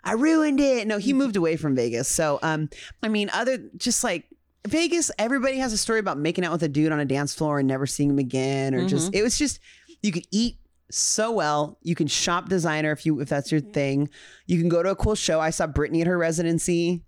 [0.04, 2.08] I ruined it." No, he moved away from Vegas.
[2.08, 2.68] So, um,
[3.02, 4.26] I mean, other just like
[4.68, 7.60] Vegas, everybody has a story about making out with a dude on a dance floor
[7.60, 9.58] and never seeing him again, or just it was just
[10.02, 10.56] you could eat
[10.90, 11.78] so well.
[11.82, 14.10] You can shop designer if you if that's your thing.
[14.46, 15.40] You can go to a cool show.
[15.40, 17.04] I saw Britney at her residency.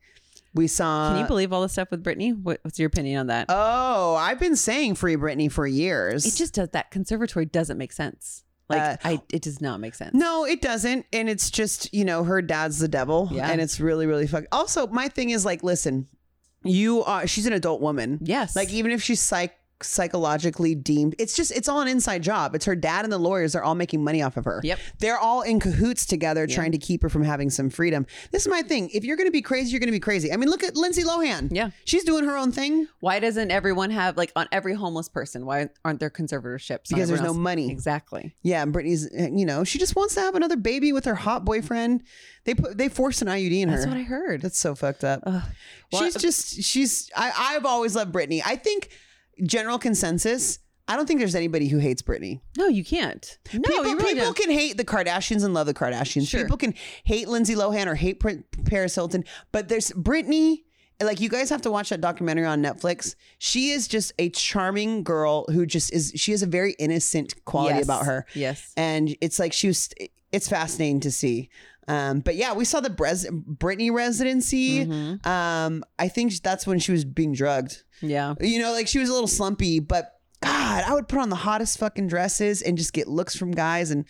[0.54, 1.10] We saw.
[1.12, 2.36] Can you believe all the stuff with Britney?
[2.38, 3.46] What, what's your opinion on that?
[3.48, 6.26] Oh, I've been saying free Britney for years.
[6.26, 8.44] it just does that conservatory doesn't make sense.
[8.68, 10.14] Like Uh, I, it does not make sense.
[10.14, 11.06] No, it doesn't.
[11.12, 13.28] And it's just, you know, her dad's the devil.
[13.32, 13.50] Yeah.
[13.50, 14.44] And it's really, really fuck.
[14.52, 16.06] Also, my thing is like, listen,
[16.64, 18.18] you are, she's an adult woman.
[18.22, 18.54] Yes.
[18.54, 22.54] Like, even if she's psych, psychologically deemed, it's just, it's all an inside job.
[22.54, 24.60] It's her dad and the lawyers are all making money off of her.
[24.62, 24.78] Yep.
[24.98, 28.06] They're all in cahoots together trying to keep her from having some freedom.
[28.30, 28.90] This is my thing.
[28.90, 30.32] If you're going to be crazy, you're going to be crazy.
[30.32, 31.48] I mean, look at Lindsay Lohan.
[31.50, 31.70] Yeah.
[31.84, 35.46] She's doing her own thing Why doesn't everyone have like on every homeless person?
[35.46, 36.88] Why aren't there conservatorships?
[36.88, 37.70] because there's everyone no money.
[37.70, 38.34] Exactly.
[38.42, 41.14] Yeah, and Britney's, uh, you know, she just wants to have another baby with her
[41.14, 42.02] hot boyfriend.
[42.44, 44.42] They put, they forced an IUD in her That's what I heard.
[44.42, 45.22] That's so fucked up.
[45.24, 45.42] Well,
[45.92, 48.40] she's just she's I, I've always loved Britney.
[48.44, 48.88] I think
[49.42, 52.40] general consensus, I don't think there's anybody who hates Britney.
[52.58, 53.38] no, you can't.
[53.52, 54.36] No, people you really people don't.
[54.36, 56.28] can hate the Kardashians and love the Kardashians.
[56.28, 56.42] Sure.
[56.42, 56.74] People can
[57.04, 58.20] hate Lindsay Lohan or hate
[58.66, 60.62] Paris Hilton, but there's Britney.
[61.02, 63.16] Like you guys have to watch that documentary on Netflix.
[63.38, 66.12] She is just a charming girl who just is.
[66.14, 67.84] She has a very innocent quality Yes.
[67.84, 68.72] about her Yes.
[68.76, 69.88] and it's like she was
[70.30, 71.48] it's fascinating to see
[71.88, 75.26] um but yeah we saw the Bres- Britney residency Mhm.
[75.26, 78.34] um i think that's when she was being drugged Yeah.
[78.40, 80.12] you know like she was a little slumpy but
[80.42, 83.90] god i would put on the hottest fucking dresses and just get looks from guys
[83.90, 84.04] and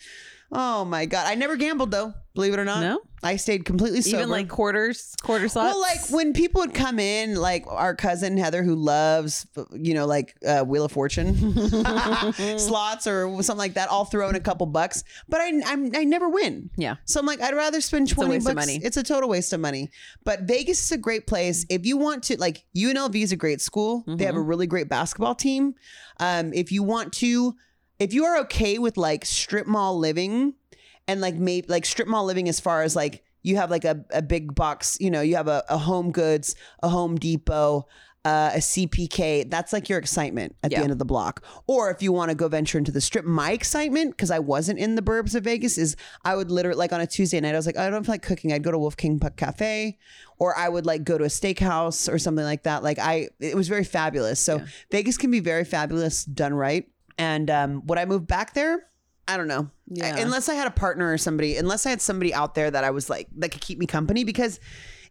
[0.53, 2.99] oh my god i never gambled though believe it or not No?
[3.21, 5.73] i stayed completely sober Even like quarters, quarter slots.
[5.73, 10.05] well, like when people would come in, like our cousin Heather, who loves, you know,
[10.05, 11.35] like uh, Wheel of Fortune
[12.57, 16.03] slots or something like that, I'll throw in a couple bucks, but I, I'm, I
[16.03, 16.69] never win.
[16.75, 16.95] yeah.
[17.05, 18.51] So I'm like, I'd rather spend a 20 waste bucks.
[18.51, 18.79] of money.
[18.83, 19.89] It's a total waste of money.
[20.23, 21.65] But Vegas is a great place.
[21.69, 24.03] If you want to, like, UNLV is a great school.
[24.07, 25.75] They have a really great basketball team.
[26.19, 27.55] Um, if you want to,
[27.99, 30.53] if you are okay with like strip mall living
[31.07, 34.03] and like maybe like strip mall living as far as like you have like a,
[34.11, 37.85] a big box, you know, you have a, a home goods, a Home Depot,
[38.23, 39.49] uh, a CPK.
[39.49, 40.77] That's like your excitement at Yeah.
[40.77, 41.43] the end of the block.
[41.67, 44.79] Or if you want to go venture into the strip, my excitement, because I wasn't
[44.79, 47.57] in the burbs of Vegas, is I would literally, like on a Tuesday night, I
[47.57, 48.53] was like, I don't feel like cooking.
[48.53, 49.97] I'd go to Wolfgang Puck Cafe,
[50.39, 52.81] or I would like go to a steakhouse or something like that.
[52.81, 54.39] Like I, it was very fabulous.
[54.39, 56.87] So Vegas can be very fabulous done right.
[57.17, 58.85] And um, would I move back there?
[59.27, 59.69] I don't know.
[59.87, 60.15] Yeah.
[60.15, 62.83] I- unless I had a partner or somebody, unless I had somebody out there that
[62.83, 64.59] I was like, that could keep me company because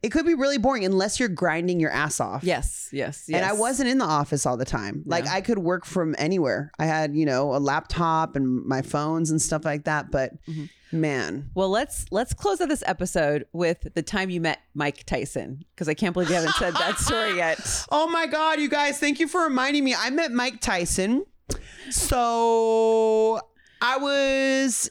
[0.03, 2.43] it could be really boring unless you're grinding your ass off.
[2.43, 2.89] Yes.
[2.93, 3.25] Yes.
[3.29, 3.37] Yes.
[3.41, 5.03] And I wasn't in the office all the time.
[5.07, 5.35] Like Yeah.
[5.35, 6.73] I could work from anywhere.
[6.79, 10.11] I had, you know, a laptop and my phones and stuff like that.
[10.11, 11.01] But Mm-hmm.
[11.01, 15.65] man, Well, let's let's close out this episode with the time you met Mike Tyson
[15.75, 17.87] because I can't believe you haven't said that story yet.
[17.91, 19.95] Oh my God, you guys, thank you for reminding me.
[19.97, 21.25] I met Mike Tyson.
[21.91, 23.41] So
[23.81, 24.91] I was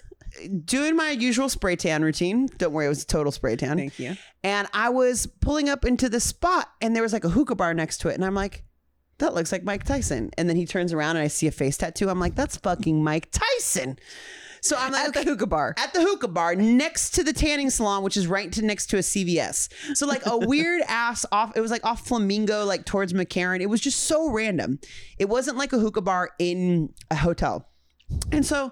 [0.65, 2.47] doing my usual spray tan routine.
[2.57, 3.77] Don't worry, it was a total spray tan.
[3.77, 4.15] Thank you.
[4.43, 7.73] And I was pulling up into the spot and there was like a hookah bar
[7.73, 8.15] next to it.
[8.15, 8.63] And I'm like,
[9.19, 10.31] that looks like Mike Tyson.
[10.37, 12.09] And then he turns around and I see a face tattoo.
[12.09, 13.99] I'm like, that's fucking Mike Tyson.
[14.63, 15.73] So I'm like, At the hookah bar.
[15.77, 18.97] at the hookah bar next to the tanning salon, which is right to next to
[18.97, 19.69] a CVS.
[19.97, 21.51] So like a weird ass off.
[21.55, 23.61] It was like off Flamingo, like towards McCarran.
[23.61, 24.79] It was just so random.
[25.17, 27.67] It wasn't like a hookah bar in a hotel.
[28.31, 28.71] And so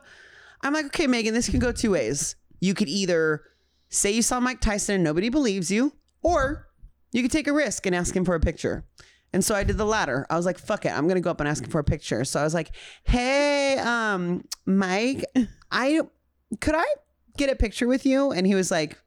[0.61, 2.35] I'm like, okay, Megan, this can go two ways.
[2.59, 3.41] You could either
[3.89, 6.67] say you saw Mike Tyson and nobody believes you, or
[7.11, 8.85] you could take a risk and ask him for a picture.
[9.33, 10.27] And so I did the latter.
[10.29, 10.89] I was like, fuck it.
[10.91, 12.23] I'm going to go up and ask him for a picture.
[12.25, 12.71] So I was like,
[13.03, 15.23] hey, um, Mike,
[15.71, 16.01] I
[16.59, 16.85] could I
[17.37, 18.31] get a picture with you?
[18.31, 18.97] And he was like,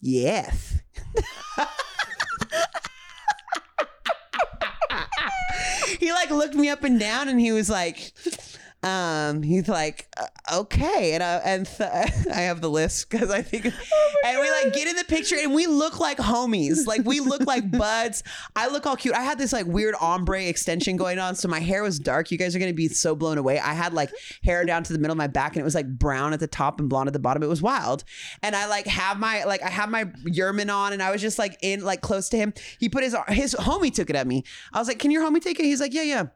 [0.00, 0.80] yes.
[5.98, 8.12] he like looked me up and down and he was like
[8.82, 11.12] um he's like uh, okay.
[11.14, 11.90] And I, and th-
[12.30, 13.66] I have the list because I think
[14.24, 16.86] and we like get in the picture and we look like homies.
[16.86, 18.22] Like we look like buds.
[18.56, 19.14] I look all cute.
[19.14, 22.30] I had this like weird ombre extension going on so my hair was dark.
[22.30, 23.58] You guys are gonna be so blown away.
[23.58, 24.10] I had like
[24.42, 26.46] hair down to the middle of my back and it was like brown at the
[26.46, 27.42] top and blonde at the bottom.
[27.42, 28.04] It was wild.
[28.42, 31.38] And I like have my like I have my Yerman on and I was just
[31.38, 32.52] like in like close to him.
[32.78, 34.44] He put his his homie took it at me.
[34.72, 35.64] I was like can your homie take it?
[35.64, 36.26] He's like yeah yeah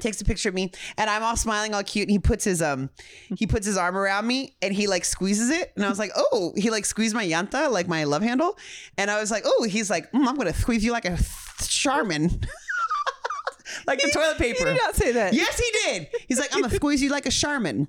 [0.00, 2.60] takes a picture of me and I'm all smiling all cute and he puts his
[2.62, 2.90] um
[3.36, 6.10] he puts his arm around me and he like squeezes it and I was like
[6.16, 8.56] oh he like squeezed my yanta like my love handle
[8.96, 11.18] and I was like oh he's like mm, I'm gonna squeeze you like a
[11.66, 12.40] Charmin.
[13.86, 15.34] Like the toilet He paper did not say that.
[15.34, 16.08] yes he did.
[16.26, 17.86] He's like I'm gonna squeeze you like a Charmin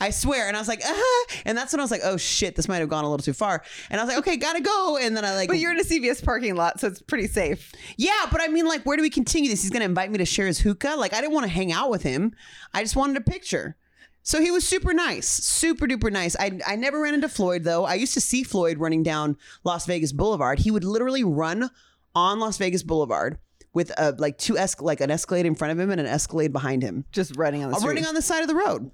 [0.00, 1.36] I swear and I was like uh huh.
[1.46, 3.32] and that's when I was like oh shit this might have gone a little too
[3.32, 5.78] far and I was like okay gotta go and then I like But you're in
[5.78, 7.72] a CVS parking lot, so it's pretty safe.
[7.96, 9.62] yeah, but I mean, like, where do we continue this?
[9.62, 10.96] He's to invite me to share his hookah.
[10.98, 12.32] Like, I didn't want to hang out with him.
[12.74, 13.76] I just wanted a picture.
[14.22, 16.36] So he was super nice, super duper nice.
[16.38, 17.84] I, I never ran into Floyd though.
[17.86, 20.58] I used to see Floyd running down Las Vegas Boulevard.
[20.58, 21.70] He would literally run
[22.14, 23.38] on Las Vegas Boulevard
[23.72, 26.52] with a like two es- like an Escalade in front of him and an Escalade
[26.52, 27.88] behind him, Just running on the street.
[27.88, 28.90] running on the side of the road.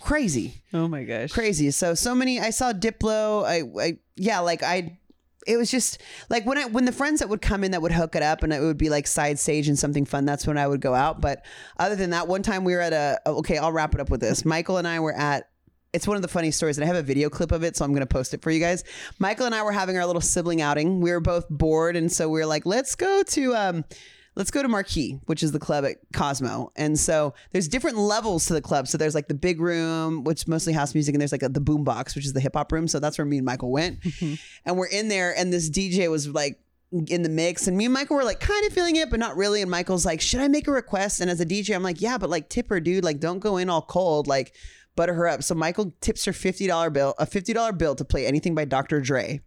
[0.00, 1.32] Crazy oh my gosh.
[1.32, 1.70] crazy.
[1.70, 2.40] So so many.
[2.40, 3.44] I saw Diplo.
[3.44, 4.98] I, I yeah, like I.
[5.46, 7.92] It was just like when I when the friends that would come in that would
[7.92, 10.24] hook it up and it would be like side stage and something fun.
[10.24, 11.20] That's when I would go out.
[11.20, 11.44] But
[11.78, 13.56] other than that, one time we were at a okay.
[13.58, 14.44] I'll wrap it up with this.
[14.44, 15.48] Michael and I were at.
[15.92, 17.84] It's one of the funny stories, and I have a video clip of it, so
[17.84, 18.84] I'm going to post it for you guys.
[19.18, 21.00] Michael and I were having our little sibling outing.
[21.00, 23.84] We were both bored, and so we were like, "Let's go to um,
[24.36, 26.70] let's go to Marquee, which is the club at Cosmo.
[26.76, 28.86] And so there's different levels to the club.
[28.86, 31.60] So there's like the big room, which mostly house music, and there's like a, the
[31.60, 32.86] boom box, which is the hip hop room.
[32.86, 33.98] So that's where me and Michael went.
[34.64, 36.60] and we're in there, and this DJ was like
[37.08, 39.36] in the mix, and me and Michael were like kind of feeling it, but not
[39.36, 39.62] really.
[39.62, 42.18] And Michael's like, "Should I make a request?" And as a DJ, I'm like, "Yeah,
[42.18, 43.04] but like tip her, dude.
[43.04, 44.26] Like don't go in all cold.
[44.26, 44.54] Like
[44.94, 48.04] butter her up." So Michael tips her fifty dollar bill, a fifty dollar bill to
[48.04, 49.00] play anything by Dr.
[49.00, 49.40] Dre,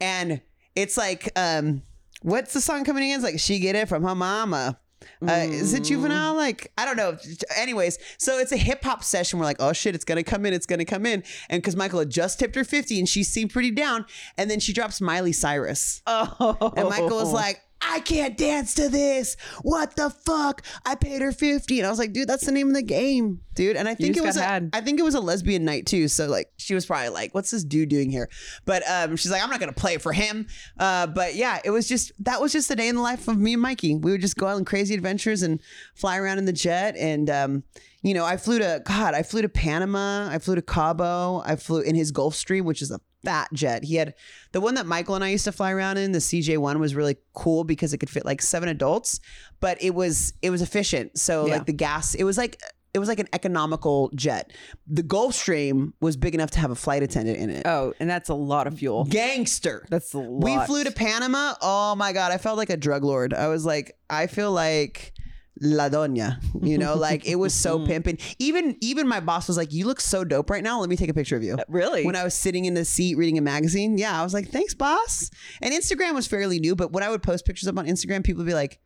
[0.00, 0.40] and
[0.74, 1.82] it's like um
[2.22, 4.78] what's the song coming in it's like she get it from her mama.
[5.26, 6.34] Uh, is it juvenile?
[6.34, 7.16] Like i don't know.
[7.56, 9.38] Anyways so it's a hip-hop session.
[9.38, 11.22] We're like oh shit it's gonna come in it's gonna come in.
[11.48, 14.06] And because michael had just tipped her 50 and she seemed pretty down.
[14.36, 16.02] And then she drops miley cyrus.
[16.06, 16.72] Oh.
[16.76, 19.36] and Michael was like, I can't dance to this.
[19.62, 20.62] What the fuck?
[20.84, 21.78] I paid her 50.
[21.78, 23.76] And I was like, dude, that's the name of the game, dude.
[23.76, 24.70] And I think it was a, had.
[24.72, 26.08] I think it was a lesbian night too.
[26.08, 28.28] So like she was probably like, what's this dude doing here?
[28.64, 30.46] But um she's like, I'm not gonna play for him.
[30.78, 33.38] Uh but yeah, it was just that was just the day in the life of
[33.38, 33.94] me and Mikey.
[33.96, 35.60] We would just go out on crazy adventures and
[35.94, 37.62] fly around in the jet and um
[38.02, 41.56] you know, I flew to God, I flew to Panama, I flew to Cabo, I
[41.56, 43.84] flew in his Gulfstream, which is a fat jet.
[43.84, 44.14] He had
[44.52, 47.16] the one that Michael and I used to fly around in, the CJ1 was really
[47.34, 49.20] cool because it could fit like seven adults,
[49.60, 51.18] but it was it was efficient.
[51.18, 51.54] So Yeah.
[51.56, 52.58] like the gas, it was like
[52.94, 54.50] it was like an economical jet.
[54.86, 57.66] The Gulfstream was big enough to have a flight attendant in it.
[57.66, 59.04] Oh, and that's a lot of fuel.
[59.04, 59.86] Gangster.
[59.90, 60.42] That's a lot.
[60.42, 61.54] We flew to Panama.
[61.60, 63.34] Oh my god, I felt like a drug lord.
[63.34, 65.12] I was like, I feel like
[65.60, 67.86] La Doña, you know, like it was so mm.
[67.86, 68.18] pimping.
[68.38, 70.80] Even even my boss was like, "You look so dope right now.
[70.80, 72.04] Let me take a picture of you." Uh, really?
[72.04, 74.74] When I was sitting in the seat reading a magazine, yeah, I was like, "Thanks,
[74.74, 75.30] boss."
[75.60, 78.44] And Instagram was fairly new, but when I would post pictures up on Instagram, people
[78.44, 78.78] would be like,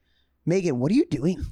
[0.47, 1.45] "Megan, what are you doing?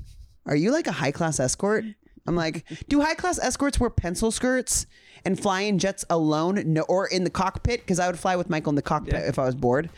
[0.46, 1.84] Are you like a high class escort?"
[2.26, 4.86] I'm like, "Do high class escorts wear pencil skirts
[5.24, 8.48] and fly in jets alone, no, or in the cockpit?" Because I would fly with
[8.48, 9.90] Michael in the cockpit if I was bored.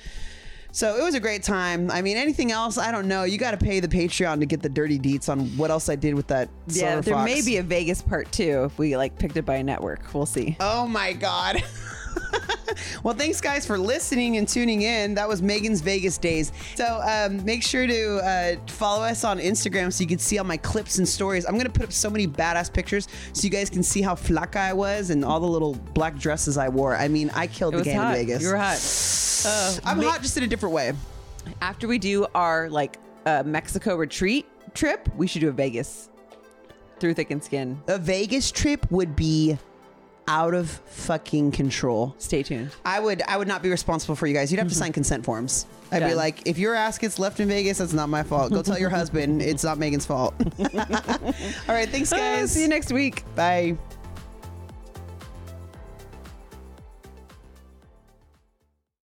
[0.74, 1.90] So it was a great time.
[1.90, 2.78] I mean, anything else?
[2.78, 3.24] I don't know.
[3.24, 5.96] You got to pay the Patreon to get the dirty deets on what else I
[5.96, 6.48] did with that.
[6.68, 7.30] yeah, there Fox.
[7.30, 10.14] may be a Vegas part two if we like picked it by a network.
[10.14, 10.56] We'll see.
[10.60, 11.62] Oh my God.
[13.02, 15.14] well, thanks guys for listening and tuning in.
[15.14, 16.52] That was Megan's Vegas days.
[16.74, 20.44] So um, make sure to uh, follow us on Instagram so you can see all
[20.44, 21.44] my clips and stories.
[21.46, 24.56] I'm gonna put up so many badass pictures so you guys can see how flaca
[24.56, 26.96] I was and all the little black dresses I wore.
[26.96, 28.16] I mean, I killed It the game hot.
[28.18, 28.42] in Vegas.
[28.42, 28.78] You were hot.
[29.44, 30.92] Uh, I'm Ma- hot just in a different way.
[31.60, 32.96] After we do our like
[33.26, 36.10] uh, Mexico retreat trip, we should do a Vegas
[37.00, 37.82] through thick and skin.
[37.88, 39.58] A Vegas trip would be
[40.28, 42.14] out of fucking control.
[42.18, 42.70] Stay tuned.
[42.84, 44.50] I would I would not be responsible for you guys.
[44.52, 45.66] You'd have to sign consent forms.
[45.90, 48.50] I'd be like, if your ass gets left in Vegas, that's not my fault.
[48.52, 50.34] Go tell your husband it's not Megan's fault.
[50.58, 50.74] All
[51.68, 52.52] right, thanks Uh, guys.
[52.52, 53.24] see you next week.
[53.34, 53.76] Bye.